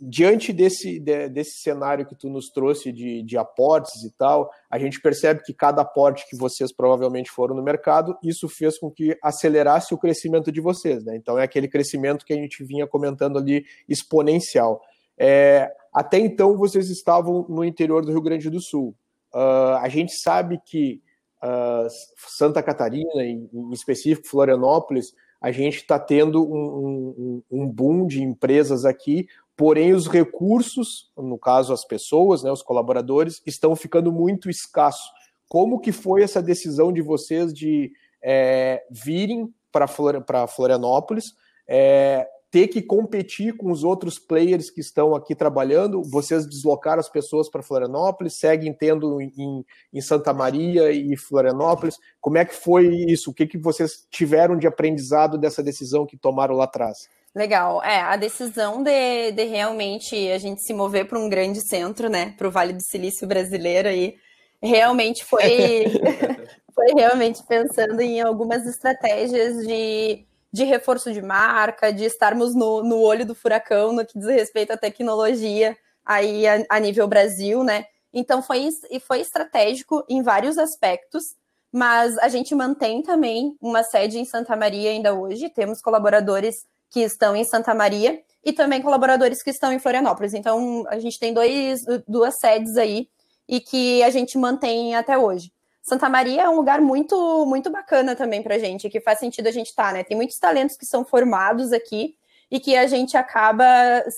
[0.00, 4.78] diante desse, de, desse cenário que tu nos trouxe de, de aportes e tal, a
[4.78, 9.16] gente percebe que cada aporte que vocês provavelmente foram no mercado, isso fez com que
[9.22, 11.16] acelerasse o crescimento de vocês, né?
[11.16, 14.80] Então é aquele crescimento que a gente vinha comentando ali exponencial.
[15.18, 18.94] É, até então vocês estavam no interior do Rio Grande do Sul.
[19.34, 21.02] Uh, a gente sabe que
[21.42, 28.06] uh, Santa Catarina, em, em específico Florianópolis, a gente está tendo um, um, um, boom
[28.06, 29.26] de empresas aqui,
[29.58, 35.10] porém os recursos, no caso as pessoas, né, os colaboradores, estão ficando muito escassos.
[35.48, 37.90] Como que foi essa decisão de vocês de
[38.22, 41.34] é, virem para Florianópolis,
[41.66, 46.04] é, ter que competir com os outros players que estão aqui trabalhando?
[46.04, 51.96] Vocês deslocaram as pessoas para Florianópolis, seguem tendo em, em, Santa Maria e Florianópolis?
[52.20, 53.32] Como é que foi isso?
[53.32, 57.08] O que, que vocês tiveram de aprendizado dessa decisão que tomaram lá atrás?
[57.34, 57.82] Legal.
[57.82, 62.34] É, a decisão de, de realmente a gente se mover para um grande centro, né,
[62.36, 64.16] para o Vale do Silício brasileiro aí,
[64.62, 65.86] realmente foi,
[66.74, 72.98] foi realmente pensando em algumas estratégias de, de reforço de marca, de estarmos no, no
[73.00, 77.84] olho do furacão no que diz respeito à tecnologia aí a, a nível Brasil, né?
[78.12, 78.68] Então foi,
[79.06, 81.36] foi estratégico em vários aspectos,
[81.70, 87.00] mas a gente mantém também uma sede em Santa Maria ainda hoje, temos colaboradores que
[87.00, 90.34] estão em Santa Maria e também colaboradores que estão em Florianópolis.
[90.34, 93.08] Então, a gente tem dois, duas sedes aí
[93.48, 95.52] e que a gente mantém até hoje.
[95.82, 99.50] Santa Maria é um lugar muito muito bacana também para gente, que faz sentido a
[99.50, 100.04] gente estar, tá, né?
[100.04, 102.14] Tem muitos talentos que são formados aqui
[102.50, 103.64] e que a gente acaba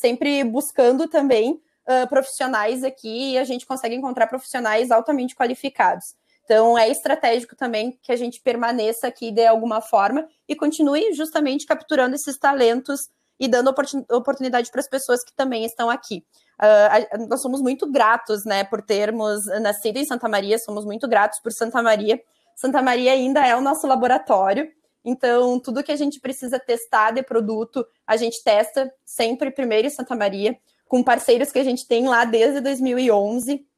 [0.00, 1.52] sempre buscando também
[1.86, 6.14] uh, profissionais aqui e a gente consegue encontrar profissionais altamente qualificados.
[6.50, 11.64] Então, é estratégico também que a gente permaneça aqui de alguma forma e continue justamente
[11.64, 13.08] capturando esses talentos
[13.38, 13.72] e dando
[14.10, 16.24] oportunidade para as pessoas que também estão aqui.
[16.60, 21.38] Uh, nós somos muito gratos, né, por termos nascido em Santa Maria, somos muito gratos
[21.38, 22.20] por Santa Maria.
[22.56, 24.68] Santa Maria ainda é o nosso laboratório,
[25.04, 29.90] então tudo que a gente precisa testar de produto, a gente testa sempre primeiro em
[29.90, 30.58] Santa Maria,
[30.88, 33.69] com parceiros que a gente tem lá desde 2011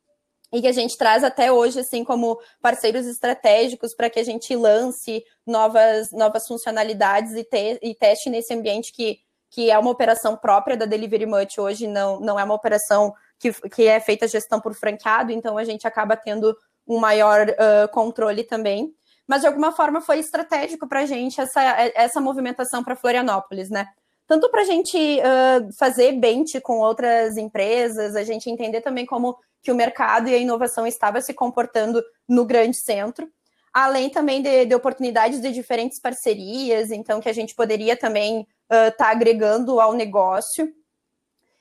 [0.53, 4.55] e que a gente traz até hoje assim como parceiros estratégicos para que a gente
[4.55, 9.19] lance novas, novas funcionalidades e, te, e teste nesse ambiente que,
[9.51, 13.53] que é uma operação própria da Delivery Much hoje, não, não é uma operação que,
[13.71, 18.45] que é feita gestão por franqueado, então a gente acaba tendo um maior uh, controle
[18.45, 18.95] também.
[19.27, 21.63] Mas de alguma forma foi estratégico para a gente essa,
[21.95, 23.87] essa movimentação para Florianópolis, né?
[24.33, 29.37] tanto para a gente uh, fazer bench com outras empresas, a gente entender também como
[29.63, 33.31] que o mercado e a inovação estava se comportando no grande centro,
[33.73, 38.89] além também de, de oportunidades de diferentes parcerias, então que a gente poderia também estar
[38.89, 40.73] uh, tá agregando ao negócio,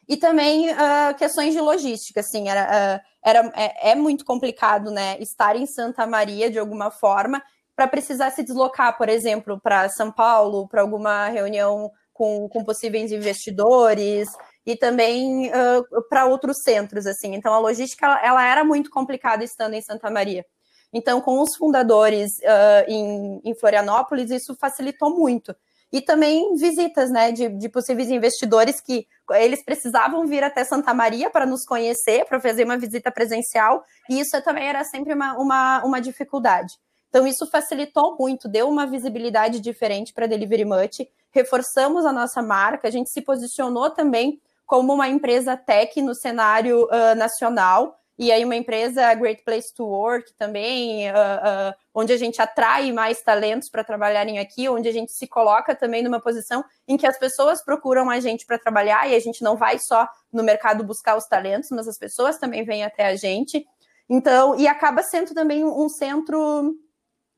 [0.07, 5.55] e também uh, questões de logística, assim, era, era, é, é muito complicado, né, estar
[5.55, 7.41] em Santa Maria de alguma forma
[7.75, 13.11] para precisar se deslocar, por exemplo, para São Paulo, para alguma reunião com, com possíveis
[13.11, 14.27] investidores
[14.65, 17.33] e também uh, para outros centros, assim.
[17.35, 20.45] Então, a logística, ela, era muito complicada estando em Santa Maria.
[20.93, 25.55] Então, com os fundadores uh, em, em, Florianópolis, isso facilitou muito.
[25.91, 31.29] E também visitas, né, de, de possíveis investidores que eles precisavam vir até Santa Maria
[31.29, 35.83] para nos conhecer, para fazer uma visita presencial, e isso também era sempre uma, uma,
[35.83, 36.75] uma dificuldade.
[37.09, 42.87] Então, isso facilitou muito, deu uma visibilidade diferente para Delivery Much, reforçamos a nossa marca,
[42.87, 44.39] a gente se posicionou também
[44.71, 49.83] como uma empresa tech no cenário uh, nacional, e aí uma empresa Great Place to
[49.83, 54.91] Work também, uh, uh, onde a gente atrai mais talentos para trabalharem aqui, onde a
[54.93, 59.09] gente se coloca também numa posição em que as pessoas procuram a gente para trabalhar
[59.09, 62.63] e a gente não vai só no mercado buscar os talentos, mas as pessoas também
[62.63, 63.67] vêm até a gente.
[64.09, 66.73] Então, e acaba sendo também um centro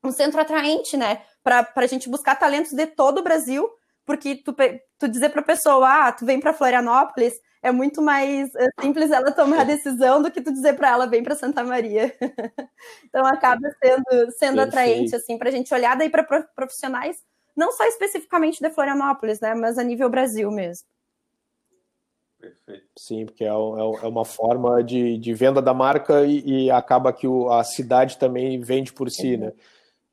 [0.04, 1.22] um centro atraente, né?
[1.42, 3.68] Para a gente buscar talentos de todo o Brasil,
[4.04, 4.54] porque tu,
[4.98, 9.10] tu dizer para a pessoa, ah, tu vem para Florianópolis, é muito mais é simples
[9.10, 12.14] ela tomar a decisão do que tu dizer para ela, vem para Santa Maria.
[13.04, 16.24] então acaba sendo, sendo atraente, assim, para a gente olhar daí para
[16.54, 17.16] profissionais,
[17.56, 19.54] não só especificamente de Florianópolis, né?
[19.54, 20.86] Mas a nível Brasil mesmo.
[22.38, 22.86] Perfeito.
[22.98, 27.12] Sim, porque é, é, é, uma forma de, de venda da marca e, e acaba
[27.12, 29.40] que o, a cidade também vende por si, uhum.
[29.40, 29.52] né?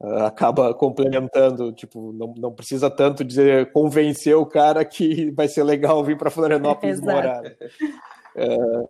[0.01, 5.63] Uh, acaba complementando, tipo, não, não precisa tanto dizer convencer o cara que vai ser
[5.63, 7.41] legal vir para Florianópolis morar.
[8.35, 8.89] Uh,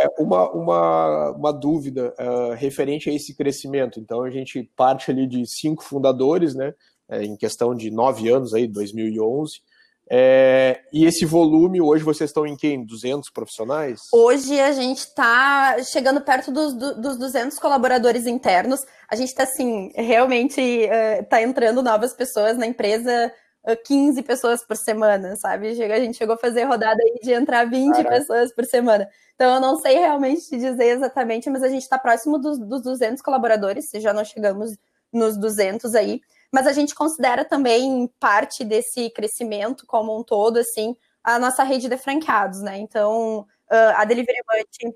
[0.00, 4.00] É uma, uma, uma dúvida uh, referente a esse crescimento.
[4.00, 6.72] Então, a gente parte ali de cinco fundadores, né,
[7.06, 9.60] é, em questão de nove anos, aí, 2011.
[10.12, 12.84] É, e esse volume, hoje vocês estão em quem?
[12.84, 14.00] 200 profissionais?
[14.12, 18.80] Hoje a gente está chegando perto dos, dos 200 colaboradores internos.
[19.08, 23.32] A gente está, assim, realmente está uh, entrando novas pessoas na empresa
[23.84, 25.68] 15 pessoas por semana, sabe?
[25.68, 28.16] A gente chegou a fazer rodada aí de entrar 20 Caraca.
[28.16, 29.08] pessoas por semana.
[29.34, 32.82] Então, eu não sei realmente te dizer exatamente, mas a gente está próximo dos, dos
[32.82, 34.76] 200 colaboradores, se já não chegamos
[35.12, 36.20] nos 200 aí.
[36.52, 41.88] Mas a gente considera também parte desse crescimento como um todo, assim, a nossa rede
[41.88, 42.78] de franqueados, né?
[42.78, 44.94] Então, a Delivery Much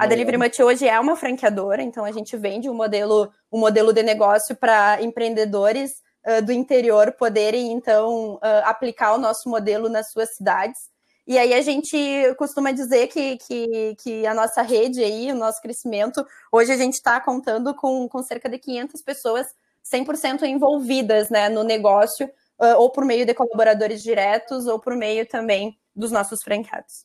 [0.00, 3.92] a Delivery Much hoje é uma franqueadora, então a gente vende um modelo, um modelo
[3.92, 5.94] de negócio para empreendedores
[6.24, 10.80] uh, do interior poderem, então, uh, aplicar o nosso modelo nas suas cidades.
[11.26, 11.96] E aí a gente
[12.36, 16.94] costuma dizer que, que, que a nossa rede aí, o nosso crescimento, hoje a gente
[16.94, 19.46] está contando com, com cerca de 500 pessoas
[19.92, 22.26] 100% envolvidas né, no negócio,
[22.60, 27.04] uh, ou por meio de colaboradores diretos, ou por meio também dos nossos franqueados.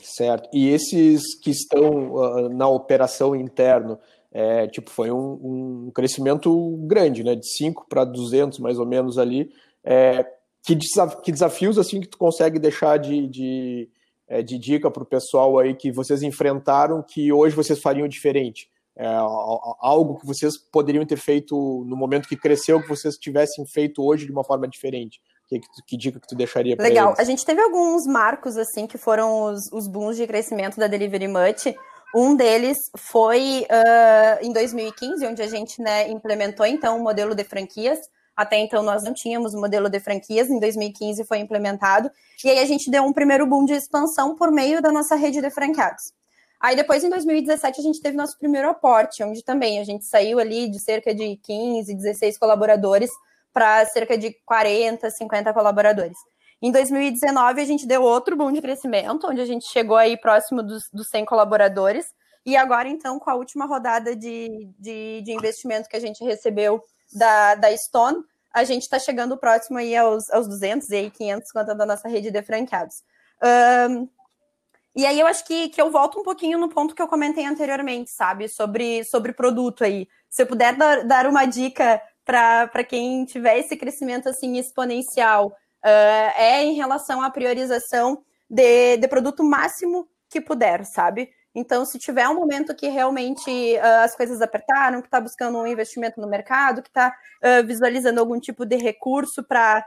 [0.00, 0.48] Certo.
[0.52, 3.98] E esses que estão uh, na operação interno,
[4.30, 7.34] é, tipo, foi um, um, crescimento grande, né?
[7.36, 9.52] De 5 para 200, mais ou menos, ali.
[9.84, 10.26] É,
[10.64, 13.90] que, desaf que, desafios, assim, que tu consegue deixar de, de,
[14.26, 18.70] é, de dica para o pessoal aí que vocês enfrentaram que hoje vocês fariam diferente?
[18.96, 19.06] É,
[19.80, 21.54] algo que vocês poderiam ter feito
[21.86, 25.20] no momento que cresceu, que vocês tivessem feito hoje de uma forma diferente?
[25.48, 27.08] Que, que dica que tu deixaria para Legal.
[27.08, 27.20] Eles?
[27.20, 31.28] A gente teve alguns marcos, assim, que foram os, os booms de crescimento da Delivery
[31.28, 31.74] Much.
[32.14, 37.44] Um deles foi uh, em 2015, onde a gente né, implementou então o modelo de
[37.44, 37.98] franquias.
[38.36, 42.10] Até então nós não tínhamos o modelo de franquias, em 2015 foi implementado.
[42.44, 45.40] E aí a gente deu um primeiro boom de expansão por meio da nossa rede
[45.40, 46.12] de franqueados.
[46.62, 50.38] Aí depois, em 2017, a gente teve nosso primeiro aporte, onde também a gente saiu
[50.38, 53.10] ali de cerca de 15, 16 colaboradores
[53.52, 56.16] para cerca de 40, 50 colaboradores.
[56.62, 60.62] Em 2019, a gente deu outro boom de crescimento, onde a gente chegou aí próximo
[60.62, 62.06] dos, dos 100 colaboradores.
[62.46, 66.80] E agora, então, com a última rodada de, de, de investimento que a gente recebeu
[67.12, 68.22] da, da Stone,
[68.54, 72.08] a gente está chegando próximo aí aos, aos 200 e aí 500, quanto da nossa
[72.08, 73.02] rede de franqueados.
[73.90, 74.08] Um,
[74.94, 77.46] e aí eu acho que, que eu volto um pouquinho no ponto que eu comentei
[77.46, 78.48] anteriormente, sabe?
[78.48, 80.06] Sobre, sobre produto aí.
[80.28, 86.32] Se eu puder dar, dar uma dica para quem tiver esse crescimento assim exponencial uh,
[86.36, 91.30] é em relação à priorização de, de produto máximo que puder, sabe?
[91.54, 95.66] Então, se tiver um momento que realmente uh, as coisas apertaram, que está buscando um
[95.66, 99.84] investimento no mercado, que está uh, visualizando algum tipo de recurso para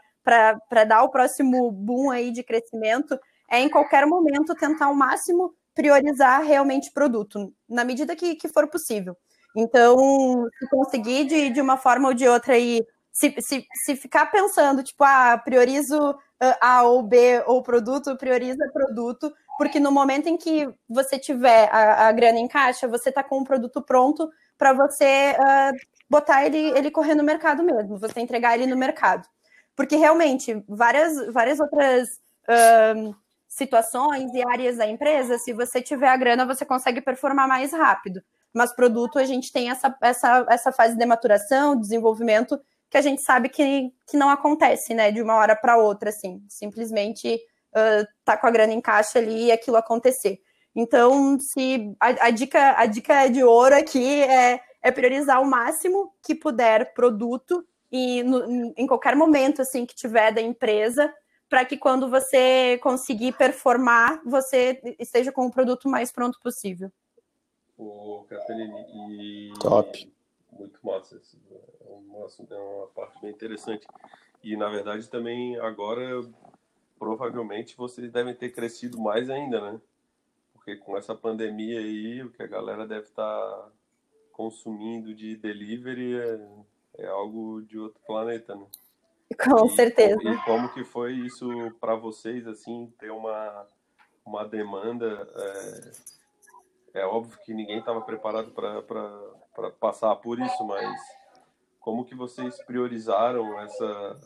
[0.88, 6.42] dar o próximo boom aí de crescimento, é em qualquer momento tentar ao máximo priorizar
[6.42, 9.16] realmente produto, na medida que, que for possível.
[9.56, 9.96] Então,
[10.58, 12.82] se conseguir de, de uma forma ou de outra aí
[13.16, 16.18] se, se, se ficar pensando, tipo, ah, priorizo
[16.60, 22.10] A ou B ou produto, prioriza produto, porque no momento em que você tiver a,
[22.10, 25.78] a grana em caixa, você está com o produto pronto para você uh,
[26.10, 29.26] botar ele, ele correr no mercado mesmo, você entregar ele no mercado.
[29.78, 32.10] Porque realmente, várias, várias outras
[32.50, 33.16] uh,
[33.56, 38.22] situações e áreas da empresa, se você tiver a grana, você consegue performar mais rápido.
[38.54, 43.22] Mas produto, a gente tem essa, essa, essa fase de maturação, desenvolvimento, que a gente
[43.22, 48.36] sabe que, que não acontece, né, de uma hora para outra, assim, simplesmente uh, tá
[48.36, 50.38] com a grana em caixa ali e aquilo acontecer.
[50.76, 56.14] Então, se a, a, dica, a dica de ouro aqui é, é priorizar o máximo
[56.22, 61.10] que puder produto e no, em qualquer momento assim que tiver da empresa,
[61.50, 66.92] para que quando você conseguir performar, você esteja com o produto mais pronto possível.
[67.78, 70.12] Ô, Catarina, e top.
[70.52, 71.20] Muito massa
[72.16, 73.86] uma, é uma parte bem interessante.
[74.44, 76.24] E, na verdade, também agora,
[76.98, 79.82] provavelmente, vocês devem ter crescido mais ainda, né?
[80.54, 83.72] Porque com essa pandemia aí, o que a galera deve estar tá
[84.32, 86.48] consumindo de delivery é,
[87.00, 88.66] é algo de outro planeta, né?
[89.44, 90.20] Com e, certeza.
[90.24, 91.48] E como que foi isso
[91.80, 93.68] para vocês, assim, ter uma,
[94.26, 95.28] uma demanda...
[95.36, 96.16] É,
[96.96, 100.98] é óbvio que ninguém estava preparado para passar por isso, mas
[101.86, 104.20] como que vocês priorizaram essa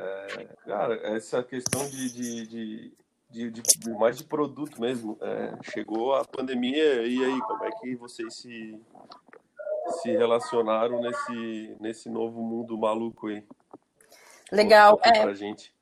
[0.00, 2.94] é, cara essa questão de, de, de,
[3.30, 7.94] de, de mais de produto mesmo é, chegou a pandemia e aí como é que
[7.94, 8.80] vocês se
[10.00, 13.44] se relacionaram nesse nesse novo mundo maluco aí
[14.52, 15.74] legal é pra gente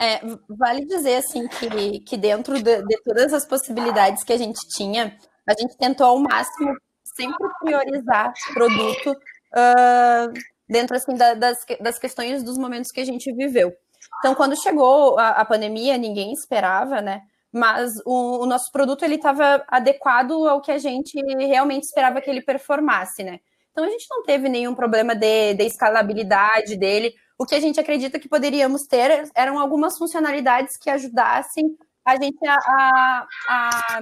[0.00, 4.60] É, vale dizer assim que, que dentro de, de, todas as possibilidades que a gente
[4.68, 10.32] tinha, a gente tentou ao máximo sempre priorizar produto uh,
[10.68, 13.74] dentro assim da, das, das questões dos momentos que a gente viveu.
[14.20, 17.22] Então, quando chegou a, a pandemia, ninguém esperava, né?
[17.52, 22.28] Mas o, o nosso produto ele estava adequado ao que a gente realmente esperava que
[22.28, 23.40] ele performasse, né?
[23.70, 27.14] Então a gente não teve nenhum problema de, de escalabilidade dele.
[27.38, 32.38] O que a gente acredita que poderíamos ter eram algumas funcionalidades que ajudassem a gente
[32.46, 34.00] a, a, a,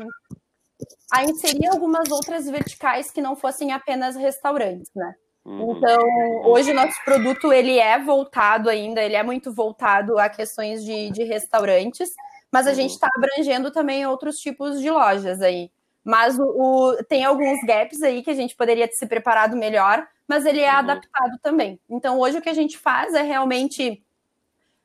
[1.13, 5.15] a inserir algumas outras verticais que não fossem apenas restaurantes, né?
[5.45, 5.77] Uhum.
[5.77, 5.99] Então,
[6.45, 11.11] hoje o nosso produto ele é voltado ainda, ele é muito voltado a questões de,
[11.11, 12.11] de restaurantes,
[12.53, 12.77] mas a uhum.
[12.77, 15.71] gente está abrangendo também outros tipos de lojas aí.
[16.07, 20.07] Mas o, o, tem alguns gaps aí que a gente poderia ter se preparado melhor,
[20.29, 20.79] mas ele é uhum.
[20.79, 21.81] adaptado também.
[21.91, 24.01] Então, hoje o que a gente faz é realmente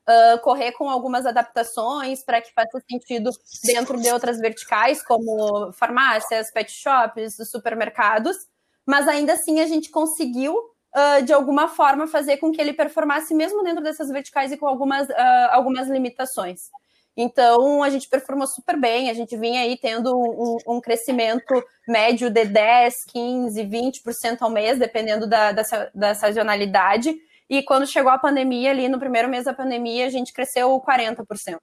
[0.08, 3.30] uh, correr com algumas adaptações para que faça sentido
[3.64, 8.36] dentro de outras verticais, como farmácias, pet shops, supermercados,
[8.84, 10.56] mas ainda assim a gente conseguiu
[10.94, 14.66] Uh, de alguma forma fazer com que ele performasse mesmo dentro dessas verticais e com
[14.66, 16.68] algumas, uh, algumas limitações.
[17.16, 22.30] Então, a gente performou super bem, a gente vinha aí tendo um, um crescimento médio
[22.30, 25.62] de 10, 15, 20% ao mês, dependendo da, da,
[25.94, 27.14] da, sazonalidade.
[27.50, 31.58] E quando chegou a pandemia, ali no primeiro mês da pandemia, a gente cresceu 40%.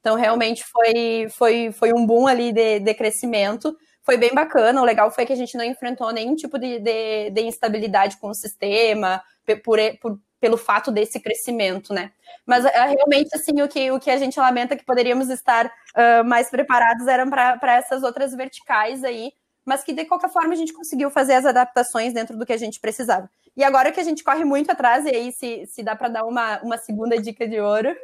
[0.00, 3.76] Então, realmente foi, foi, foi um boom ali de, de crescimento.
[4.02, 4.82] Foi bem bacana.
[4.82, 8.28] O legal foi que a gente não enfrentou nenhum tipo de, de, de instabilidade com
[8.28, 9.22] o sistema,
[9.62, 12.10] por, por, pelo fato desse crescimento, né?
[12.46, 16.24] Mas é, realmente, assim, o que, o que a gente lamenta que poderíamos estar uh,
[16.24, 19.32] mais preparados eram para essas outras verticais aí,
[19.64, 22.56] mas que de qualquer forma a gente conseguiu fazer as adaptações dentro do que a
[22.56, 23.28] gente precisava.
[23.56, 26.24] E agora que a gente corre muito atrás, e aí se, se dá para dar
[26.24, 27.88] uma, uma segunda dica de ouro.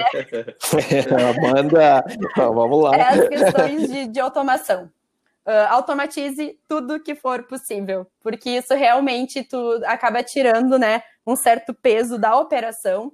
[0.00, 0.24] é...
[1.36, 2.04] Amanda,
[2.36, 2.96] vamos lá.
[2.96, 4.90] É as questões de, de automação.
[5.46, 11.74] Uh, automatize tudo que for possível, porque isso realmente tu acaba tirando, né, um certo
[11.74, 13.12] peso da operação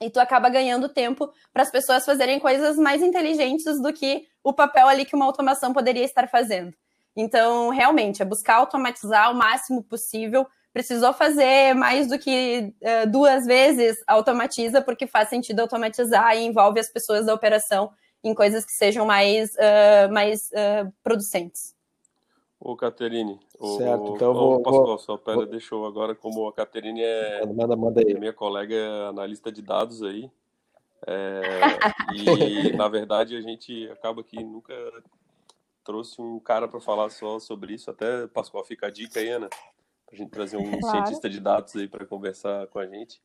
[0.00, 4.52] e tu acaba ganhando tempo para as pessoas fazerem coisas mais inteligentes do que o
[4.52, 6.72] papel ali que uma automação poderia estar fazendo.
[7.16, 10.46] Então, realmente, é buscar automatizar o máximo possível.
[10.72, 16.78] Precisou fazer mais do que uh, duas vezes, automatiza, porque faz sentido automatizar e envolve
[16.78, 17.90] as pessoas da operação
[18.22, 21.76] em coisas que sejam mais, uh, mais uh, producentes.
[22.60, 23.38] Ô, Caterine,
[23.78, 25.46] certo, então vou, Pascoal, vou, só pera, vou...
[25.46, 28.18] deixou agora, como a Caterine é manda, manda aí.
[28.18, 30.28] minha colega é analista de dados aí,
[31.06, 31.40] é,
[32.12, 34.74] e na verdade a gente acaba que nunca
[35.84, 39.48] trouxe um cara para falar só sobre isso, até Pascoal fica a dica aí, Ana,
[40.04, 40.96] pra gente trazer um claro.
[40.96, 43.22] cientista de dados aí para conversar com a gente.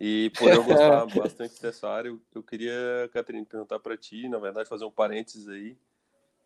[0.00, 4.38] E por eu gostar bastante dessa área, eu, eu queria, Catarina, perguntar para ti, na
[4.38, 5.76] verdade, fazer um parênteses aí.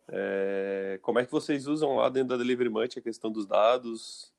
[0.09, 4.33] É, como é que vocês usam lá dentro da Delivery Munch a questão dos dados?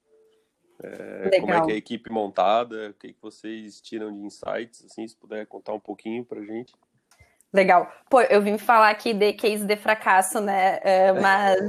[0.83, 2.91] É, como é que é a equipe montada?
[2.91, 4.85] O que, que vocês tiram de insights?
[4.85, 6.75] Assim, se puder contar um pouquinho para gente.
[7.55, 7.89] Legal.
[8.11, 10.79] Pô, eu vim falar aqui de case de fracasso, né?
[10.79, 11.61] Uh, mas,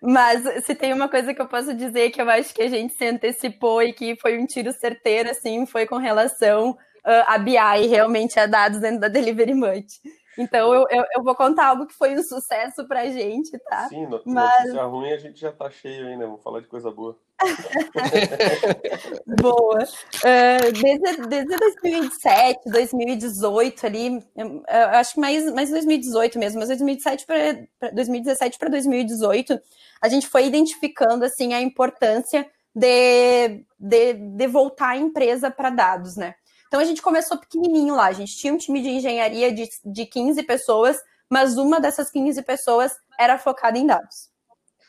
[0.00, 2.94] mas se tem uma coisa que eu posso dizer que eu acho que a gente
[2.94, 7.86] se antecipou e que foi um tiro certeiro, assim, foi com relação uh, a BI,
[7.86, 10.00] realmente a dados dentro da Delivery Much.
[10.38, 13.88] Então eu, eu, eu, vou contar algo que foi um sucesso pra gente, tá?
[13.88, 14.58] Sim, no, Mas...
[14.58, 17.16] notícia ruim a gente já tá cheio ainda, vamos falar de coisa boa.
[19.40, 19.84] boa.
[19.84, 26.68] Uh, desde, desde 2007, 2018 ali, eu, eu acho que mais, mais 2018 mesmo, mas
[26.68, 29.60] 2017 para 2017 para 2018,
[30.00, 36.16] a gente foi identificando assim a importância de, de, de voltar a empresa para dados,
[36.16, 36.34] né?
[36.74, 40.06] Então a gente começou pequenininho lá, a gente tinha um time de engenharia de, de
[40.06, 40.96] 15 pessoas,
[41.30, 44.28] mas uma dessas 15 pessoas era focada em dados.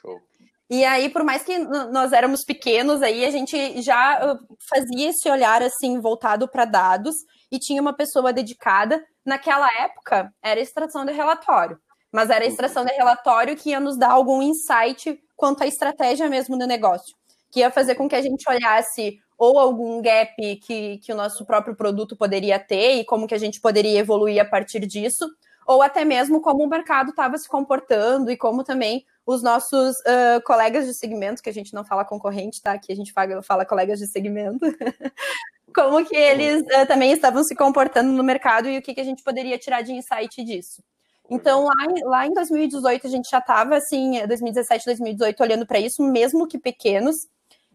[0.01, 0.19] Show.
[0.67, 4.35] E aí, por mais que nós éramos pequenos, aí a gente já
[4.67, 7.13] fazia esse olhar assim voltado para dados
[7.51, 9.05] e tinha uma pessoa dedicada.
[9.23, 11.79] Naquela época era extração de relatório,
[12.11, 16.57] mas era extração de relatório que ia nos dar algum insight quanto à estratégia mesmo
[16.57, 17.15] do negócio,
[17.55, 21.45] que ia fazer com que a gente olhasse ou algum gap que, que o nosso
[21.45, 25.25] próprio produto poderia ter e como que a gente poderia evoluir a partir disso,
[25.65, 30.41] ou até mesmo como o mercado estava se comportando e como também os nossos uh,
[30.43, 32.73] colegas de segmento, que a gente não fala concorrente, tá?
[32.73, 34.65] Aqui a gente fala, fala colegas de segmento,
[35.73, 39.05] como que eles uh, também estavam se comportando no mercado e o que, que a
[39.05, 40.83] gente poderia tirar de insight disso.
[41.29, 46.03] Então, lá, lá em 2018, a gente já estava, assim, 2017, 2018, olhando para isso,
[46.03, 47.15] mesmo que pequenos,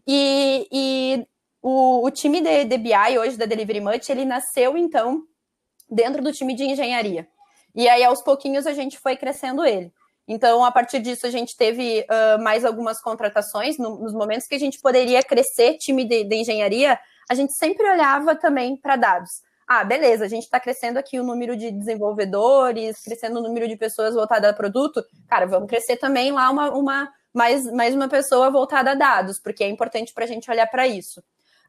[0.07, 1.27] e, e
[1.61, 5.23] o, o time de, de BI hoje da Delivery Much, ele nasceu então
[5.89, 7.27] dentro do time de engenharia.
[7.75, 9.93] E aí, aos pouquinhos, a gente foi crescendo ele.
[10.27, 13.77] Então, a partir disso, a gente teve uh, mais algumas contratações.
[13.77, 16.99] No, nos momentos que a gente poderia crescer time de, de engenharia,
[17.29, 19.41] a gente sempre olhava também para dados.
[19.67, 23.77] Ah, beleza, a gente está crescendo aqui o número de desenvolvedores, crescendo o número de
[23.77, 25.03] pessoas voltadas a produto.
[25.29, 29.63] Cara, vamos crescer também lá uma, uma mais, mais uma pessoa voltada a dados, porque
[29.63, 31.19] é importante para a gente olhar para isso.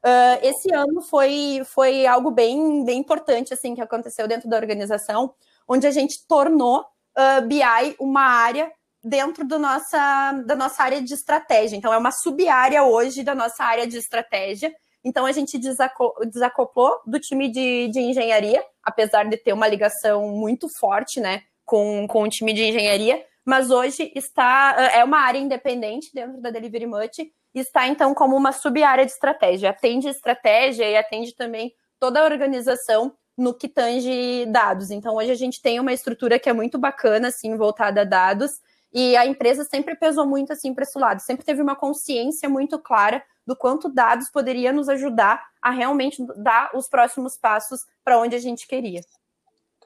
[0.05, 5.33] Uh, esse ano foi, foi algo bem, bem importante assim que aconteceu dentro da organização,
[5.69, 8.71] onde a gente tornou uh, BI uma área
[9.03, 11.77] dentro do nossa, da nossa área de estratégia.
[11.77, 14.73] Então, é uma sub-área hoje da nossa área de estratégia.
[15.05, 20.69] Então, a gente desacoplou do time de, de engenharia, apesar de ter uma ligação muito
[20.79, 26.11] forte né, com, com o time de engenharia, mas hoje está é uma área independente
[26.15, 27.19] dentro da Delivery Much
[27.55, 29.71] está então como uma sub-área de estratégia.
[29.71, 34.91] Atende estratégia e atende também toda a organização no que tange dados.
[34.91, 38.61] Então, hoje a gente tem uma estrutura que é muito bacana, assim, voltada a dados,
[38.93, 42.79] e a empresa sempre pesou muito, assim, para esse lado, sempre teve uma consciência muito
[42.79, 48.37] clara do quanto dados poderia nos ajudar a realmente dar os próximos passos para onde
[48.37, 49.01] a gente queria.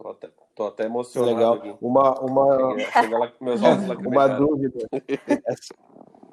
[0.05, 1.35] Até, tô até emocionado.
[1.35, 1.55] Legal.
[1.55, 1.75] Aqui.
[1.81, 2.75] Uma, uma...
[4.09, 4.89] uma dúvida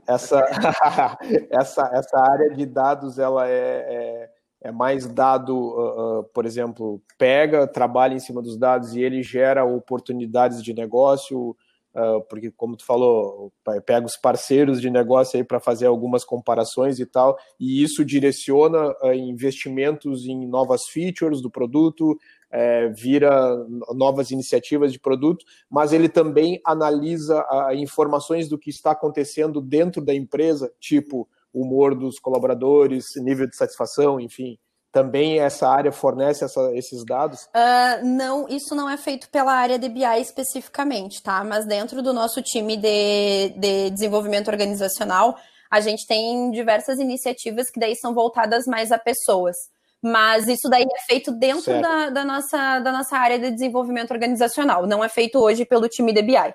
[0.08, 0.40] essa,
[1.50, 4.30] essa, essa área de dados ela é, é,
[4.70, 9.24] é mais dado, uh, uh, por exemplo, pega, trabalha em cima dos dados e ele
[9.24, 11.56] gera oportunidades de negócio,
[11.96, 13.52] uh, porque como tu falou,
[13.86, 18.94] pega os parceiros de negócio aí para fazer algumas comparações e tal, e isso direciona
[19.14, 22.18] investimentos em novas features do produto,
[22.54, 28.92] é, vira novas iniciativas de produto, mas ele também analisa a, informações do que está
[28.92, 34.60] acontecendo dentro da empresa, tipo humor dos colaboradores, nível de satisfação, enfim.
[34.92, 37.42] Também essa área fornece essa, esses dados?
[37.46, 41.44] Uh, não, isso não é feito pela área de BI especificamente, tá?
[41.44, 45.36] Mas dentro do nosso time de, de desenvolvimento organizacional,
[45.72, 49.56] a gente tem diversas iniciativas que daí são voltadas mais a pessoas.
[50.04, 54.86] Mas isso daí é feito dentro da, da, nossa, da nossa área de desenvolvimento organizacional,
[54.86, 56.54] não é feito hoje pelo time de BI.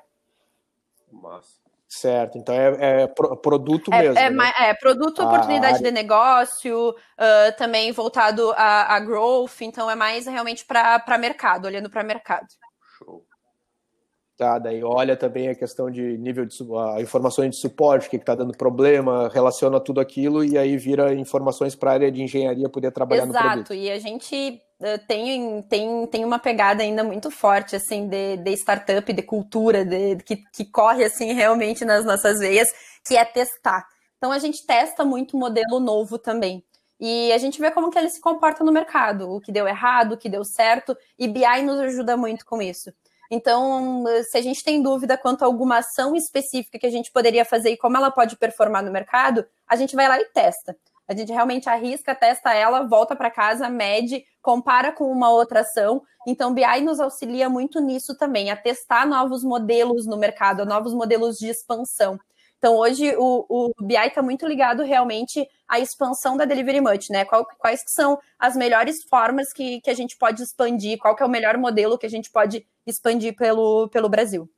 [1.10, 1.58] Massa.
[1.88, 4.18] Certo, então é, é produto é, mesmo.
[4.18, 4.52] É, né?
[4.58, 5.86] é produto, oportunidade área...
[5.86, 11.88] de negócio, uh, também voltado a, a, growth, então é mais realmente para mercado, olhando
[11.88, 12.46] para mercado.
[14.38, 16.56] Tá, daí olha também a questão de nível de
[17.02, 21.74] informações de suporte, o que está dando problema, relaciona tudo aquilo e aí vira informações
[21.74, 23.72] para a área de engenharia poder trabalhar Exato, no produto.
[23.72, 28.36] Exato, e a gente uh, tem, tem, tem uma pegada ainda muito forte assim de,
[28.36, 32.68] de startup, de cultura, de, que, que corre assim realmente nas nossas veias,
[33.04, 33.84] que é testar.
[34.18, 36.62] Então a gente testa muito modelo novo também.
[37.00, 40.12] E a gente vê como que ele se comporta no mercado, o que deu errado,
[40.12, 42.92] o que deu certo, e BI nos ajuda muito com isso.
[43.30, 47.44] Então, se a gente tem dúvida quanto a alguma ação específica que a gente poderia
[47.44, 50.76] fazer e como ela pode performar no mercado, a gente vai lá e testa.
[51.06, 56.02] A gente realmente arrisca, testa ela, volta para casa, mede, compara com uma outra ação.
[56.26, 61.38] Então, BI nos auxilia muito nisso também, a testar novos modelos no mercado, novos modelos
[61.38, 62.18] de expansão.
[62.58, 67.24] Então, hoje o, o BI está muito ligado realmente à expansão da Delivery Much, né?
[67.24, 71.28] Qual, quais são as melhores formas que, que a gente pode expandir, qual é o
[71.28, 74.50] melhor modelo que a gente pode expandir pelo, pelo Brasil.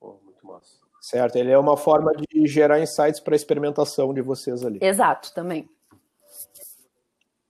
[0.00, 0.76] Oh, muito massa.
[1.00, 4.78] Certo, ele é uma forma de gerar insights para a experimentação de vocês ali.
[4.82, 5.68] Exato, também.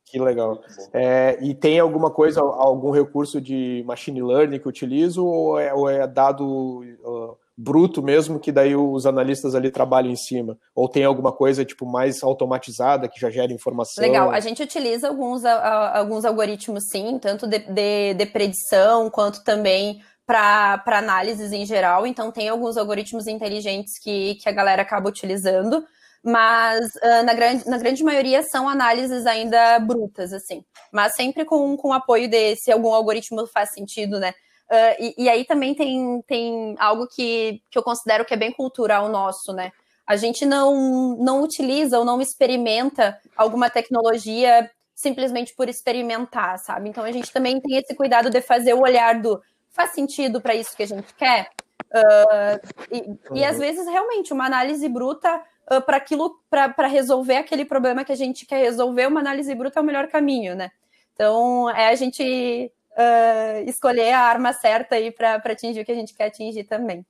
[0.04, 0.62] Que legal.
[0.92, 5.88] É, e tem alguma coisa, algum recurso de machine learning que utilizo ou é, ou
[5.88, 10.58] é dado uh, bruto mesmo que daí os analistas ali trabalham em cima?
[10.74, 14.02] Ou tem alguma coisa tipo mais automatizada que já gera informação?
[14.02, 20.00] Legal, a gente utiliza alguns, alguns algoritmos sim, tanto de, de, de predição quanto também
[20.26, 22.06] para análises em geral.
[22.06, 25.84] Então tem alguns algoritmos inteligentes que, que a galera acaba utilizando.
[26.26, 30.64] Mas uh, na, grande, na grande maioria são análises ainda brutas, assim.
[30.90, 34.32] Mas sempre com, com apoio de se algum algoritmo faz sentido, né?
[34.70, 38.50] Uh, e, e, aí também tem, tem algo que, que eu considero que é bem
[38.50, 39.72] cultural nosso, né?
[40.06, 46.88] A gente não, não utiliza ou não experimenta alguma tecnologia simplesmente por experimentar, sabe?
[46.88, 49.40] Então a gente também tem esse cuidado de fazer o olhar do
[49.70, 51.50] faz sentido para isso que a gente quer?
[51.90, 57.64] Uh, e, e, às vezes realmente uma análise bruta uh, para aquilo para resolver aquele
[57.64, 60.70] problema que a gente quer resolver, uma análise bruta é o melhor caminho, né?
[61.12, 65.96] Então é a gente uh, escolher a arma certa aí para atingir o que a
[65.96, 67.04] gente quer atingir também.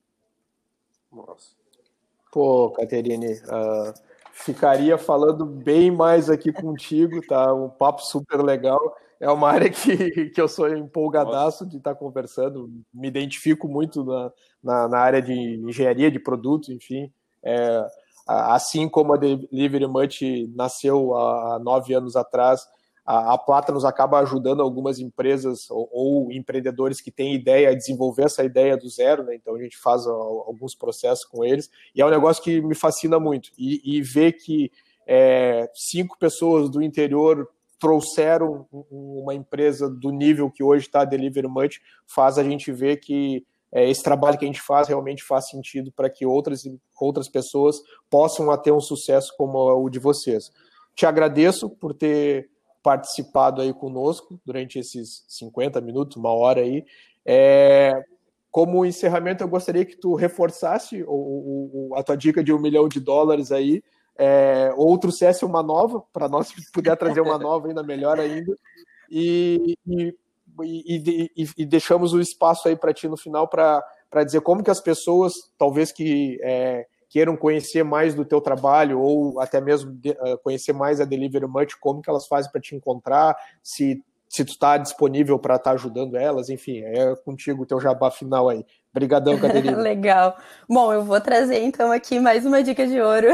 [1.13, 1.55] Nossa.
[2.33, 3.95] Pô, Caterine, uh,
[4.33, 7.55] ficaria falando bem mais aqui contigo, tá?
[7.55, 8.81] Um papo super legal.
[9.21, 14.33] É uma área que, que eu sou empolgadaço de estar conversando, me identifico muito na,
[14.63, 17.13] na, na área de engenharia de produtos, enfim.
[17.43, 17.87] É,
[18.27, 20.23] assim como a Delivery Much
[20.55, 22.67] nasceu há nove anos atrás,
[23.05, 28.25] a, a Platanos acaba ajudando algumas empresas ou, ou, empreendedores que têm ideia a desenvolver
[28.25, 29.35] essa ideia do zero, né?
[29.35, 33.21] Então a gente faz alguns processos com eles e é um negócio que me fascina
[33.21, 33.51] muito.
[33.59, 34.73] E, e ver que
[35.07, 37.49] é, cinco pessoas do interior
[37.79, 42.97] trouxeram uma empresa do nível que hoje está a Delivery Much faz a gente ver
[42.97, 46.63] que é, esse trabalho que a gente faz realmente faz sentido para que outras,
[46.99, 47.77] outras pessoas
[48.09, 50.51] possam ter um sucesso como o de vocês.
[50.95, 52.49] Te agradeço por ter
[52.85, 56.85] participado aí conosco durante esses 50 minutos, uma hora aí.
[57.25, 58.05] É,
[58.51, 62.87] como encerramento, eu gostaria que tu reforçasse o, o, a tua dica de um milhão
[62.87, 63.83] de dólares aí,
[64.19, 68.55] é, ou trouxesse uma nova, para nós puder trazer uma nova ainda melhor ainda,
[69.11, 70.15] e, e,
[70.63, 73.83] e, e deixamos o espaço aí para ti no final para
[74.25, 79.41] dizer como que as pessoas, talvez que é, queiram conhecer mais do teu trabalho ou
[79.41, 83.37] até mesmo uh, conhecer mais a Delivery Much, como que elas fazem para te encontrar,
[83.63, 87.81] se se tu está disponível para estar tá ajudando elas, enfim, é contigo o teu
[87.81, 88.67] jabá final aí.
[88.91, 89.77] Obrigadão, Caterina.
[89.79, 90.37] Legal.
[90.69, 93.29] Bom, eu vou trazer então aqui mais uma dica de ouro.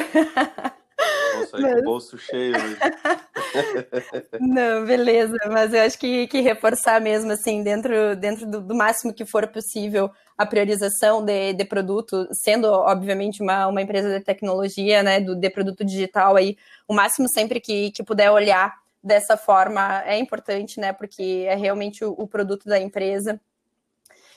[1.39, 1.72] Nossa, aí mas...
[1.72, 2.53] com o bolso cheio.
[4.41, 9.14] Não, beleza, mas eu acho que, que reforçar mesmo, assim, dentro, dentro do, do máximo
[9.14, 10.11] que for possível,
[10.41, 15.51] a priorização de, de produto, sendo, obviamente, uma, uma empresa de tecnologia, né, do, de
[15.51, 16.57] produto digital aí,
[16.88, 18.74] o máximo sempre que, que puder olhar
[19.05, 23.38] dessa forma é importante, né, porque é realmente o, o produto da empresa.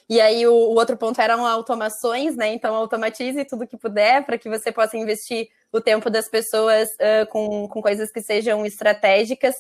[0.10, 2.54] E aí o, o, outro ponto eram automações, né?
[2.54, 7.26] Então automatize tudo que puder para que você possa investir o tempo das pessoas uh,
[7.30, 9.56] com, com coisas que sejam estratégicas.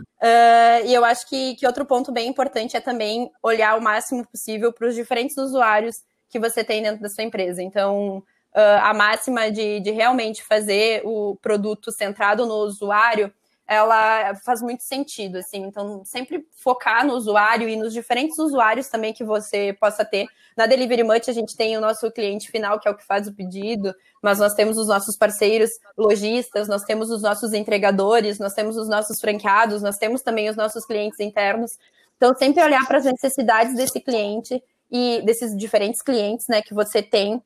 [0.00, 4.26] Uh, e eu acho que, que outro ponto bem importante é também olhar o máximo
[4.26, 7.62] possível para os diferentes usuários que você tem dentro da sua empresa.
[7.62, 13.32] Então, uh, a máxima de, de realmente fazer o produto centrado no usuário
[13.66, 15.62] ela faz muito sentido, assim.
[15.64, 20.26] Então, sempre focar no usuário e nos diferentes usuários também que você possa ter.
[20.56, 23.26] Na Delivery Much, a gente tem o nosso cliente final, que é o que faz
[23.26, 23.92] o pedido,
[24.22, 28.88] mas nós temos os nossos parceiros lojistas, nós temos os nossos entregadores, nós temos os
[28.88, 31.72] nossos franqueados, nós temos também os nossos clientes internos.
[32.16, 37.02] Então, sempre olhar para as necessidades desse cliente e desses diferentes clientes, né, que você
[37.02, 37.42] tem.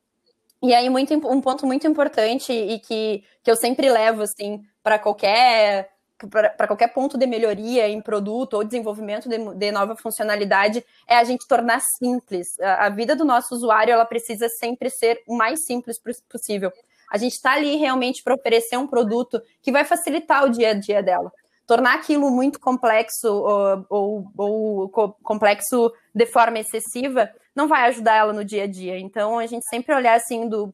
[0.62, 4.98] E aí, muito, um ponto muito importante e que, que eu sempre levo, assim, para
[4.98, 5.88] qualquer
[6.28, 11.24] para qualquer ponto de melhoria em produto ou desenvolvimento de, de, nova funcionalidade é a
[11.24, 12.58] gente tornar simples.
[12.60, 15.98] A, a, vida do nosso usuário ela precisa sempre ser o mais simples
[16.28, 16.72] possível.
[17.10, 20.74] A gente está ali realmente para oferecer um produto que vai facilitar o dia a
[20.74, 21.32] dia dela.
[21.66, 24.88] Tornar aquilo muito complexo ou, ou, ou
[25.22, 28.98] complexo de forma excessiva não vai ajudar ela no dia a dia.
[28.98, 30.72] Então, a gente sempre olhar assim do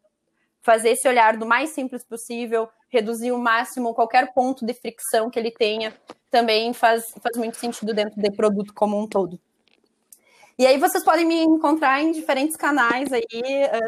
[0.67, 5.39] fazer esse olhar do mais simples possível, reduzir o máximo qualquer ponto de fricção que
[5.39, 5.95] ele tenha,
[6.31, 9.39] também faz, faz muito sentido dentro do produto como um todo.
[10.59, 13.27] E aí vocês podem me encontrar em diferentes canais aí,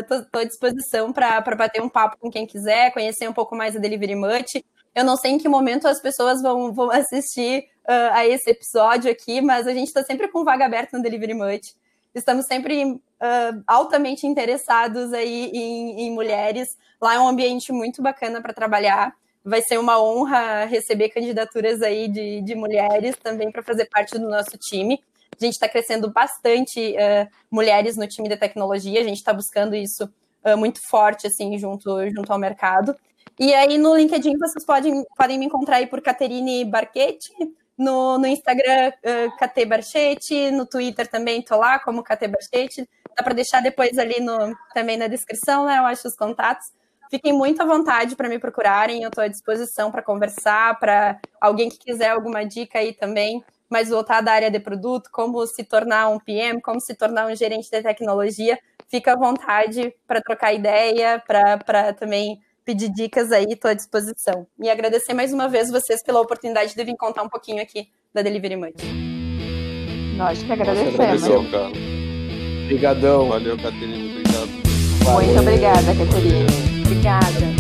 [0.03, 3.79] estou à disposição para bater um papo com quem quiser, conhecer um pouco mais a
[3.79, 4.63] Delivery Much.
[4.95, 9.11] Eu não sei em que momento as pessoas vão, vão assistir uh, a esse episódio
[9.11, 11.75] aqui, mas a gente está sempre com vaga aberta no Delivery Much.
[12.15, 16.77] Estamos sempre uh, altamente interessados aí em, em mulheres.
[17.01, 19.15] Lá é um ambiente muito bacana para trabalhar.
[19.45, 24.29] Vai ser uma honra receber candidaturas aí de, de mulheres também para fazer parte do
[24.29, 25.03] nosso time.
[25.41, 29.77] A gente está crescendo bastante uh, mulheres no time de tecnologia, a gente está buscando
[29.77, 30.13] isso
[30.45, 32.95] uh, muito forte, assim, junto, junto ao mercado.
[33.39, 37.31] E aí no LinkedIn vocês podem, podem me encontrar aí por Caterine Barquete,
[37.79, 42.89] no, no Instagram uh, KT Barchete, no Twitter também tô lá como KT Barchete.
[43.17, 45.79] Dá para deixar depois ali no, também na descrição, né?
[45.79, 46.67] Eu acho os contatos.
[47.11, 51.71] Fiquem muito à vontade para me procurarem, eu estou à disposição para conversar, para alguém
[51.71, 56.09] que quiser alguma dica aí também, mais voltada da área de produto, como se tornar
[56.09, 58.59] um PM, como se tornar um gerente de tecnologia,
[58.89, 62.39] fica à vontade para trocar ideia, para também
[62.69, 64.47] pedir dicas aí, estou à disposição.
[64.63, 68.21] E agradecer mais uma vez vocês pela oportunidade de vir contar um pouquinho aqui da
[68.21, 68.75] Delivery Much.
[70.19, 71.23] Nós que agradecemos.
[71.23, 71.73] Nossa, cara.
[72.65, 73.29] Obrigadão.
[73.31, 74.11] Valeu, Caterina.
[74.11, 74.49] Obrigado.
[75.15, 76.47] Muito obrigada, Caterina.
[76.85, 77.58] Obrigada.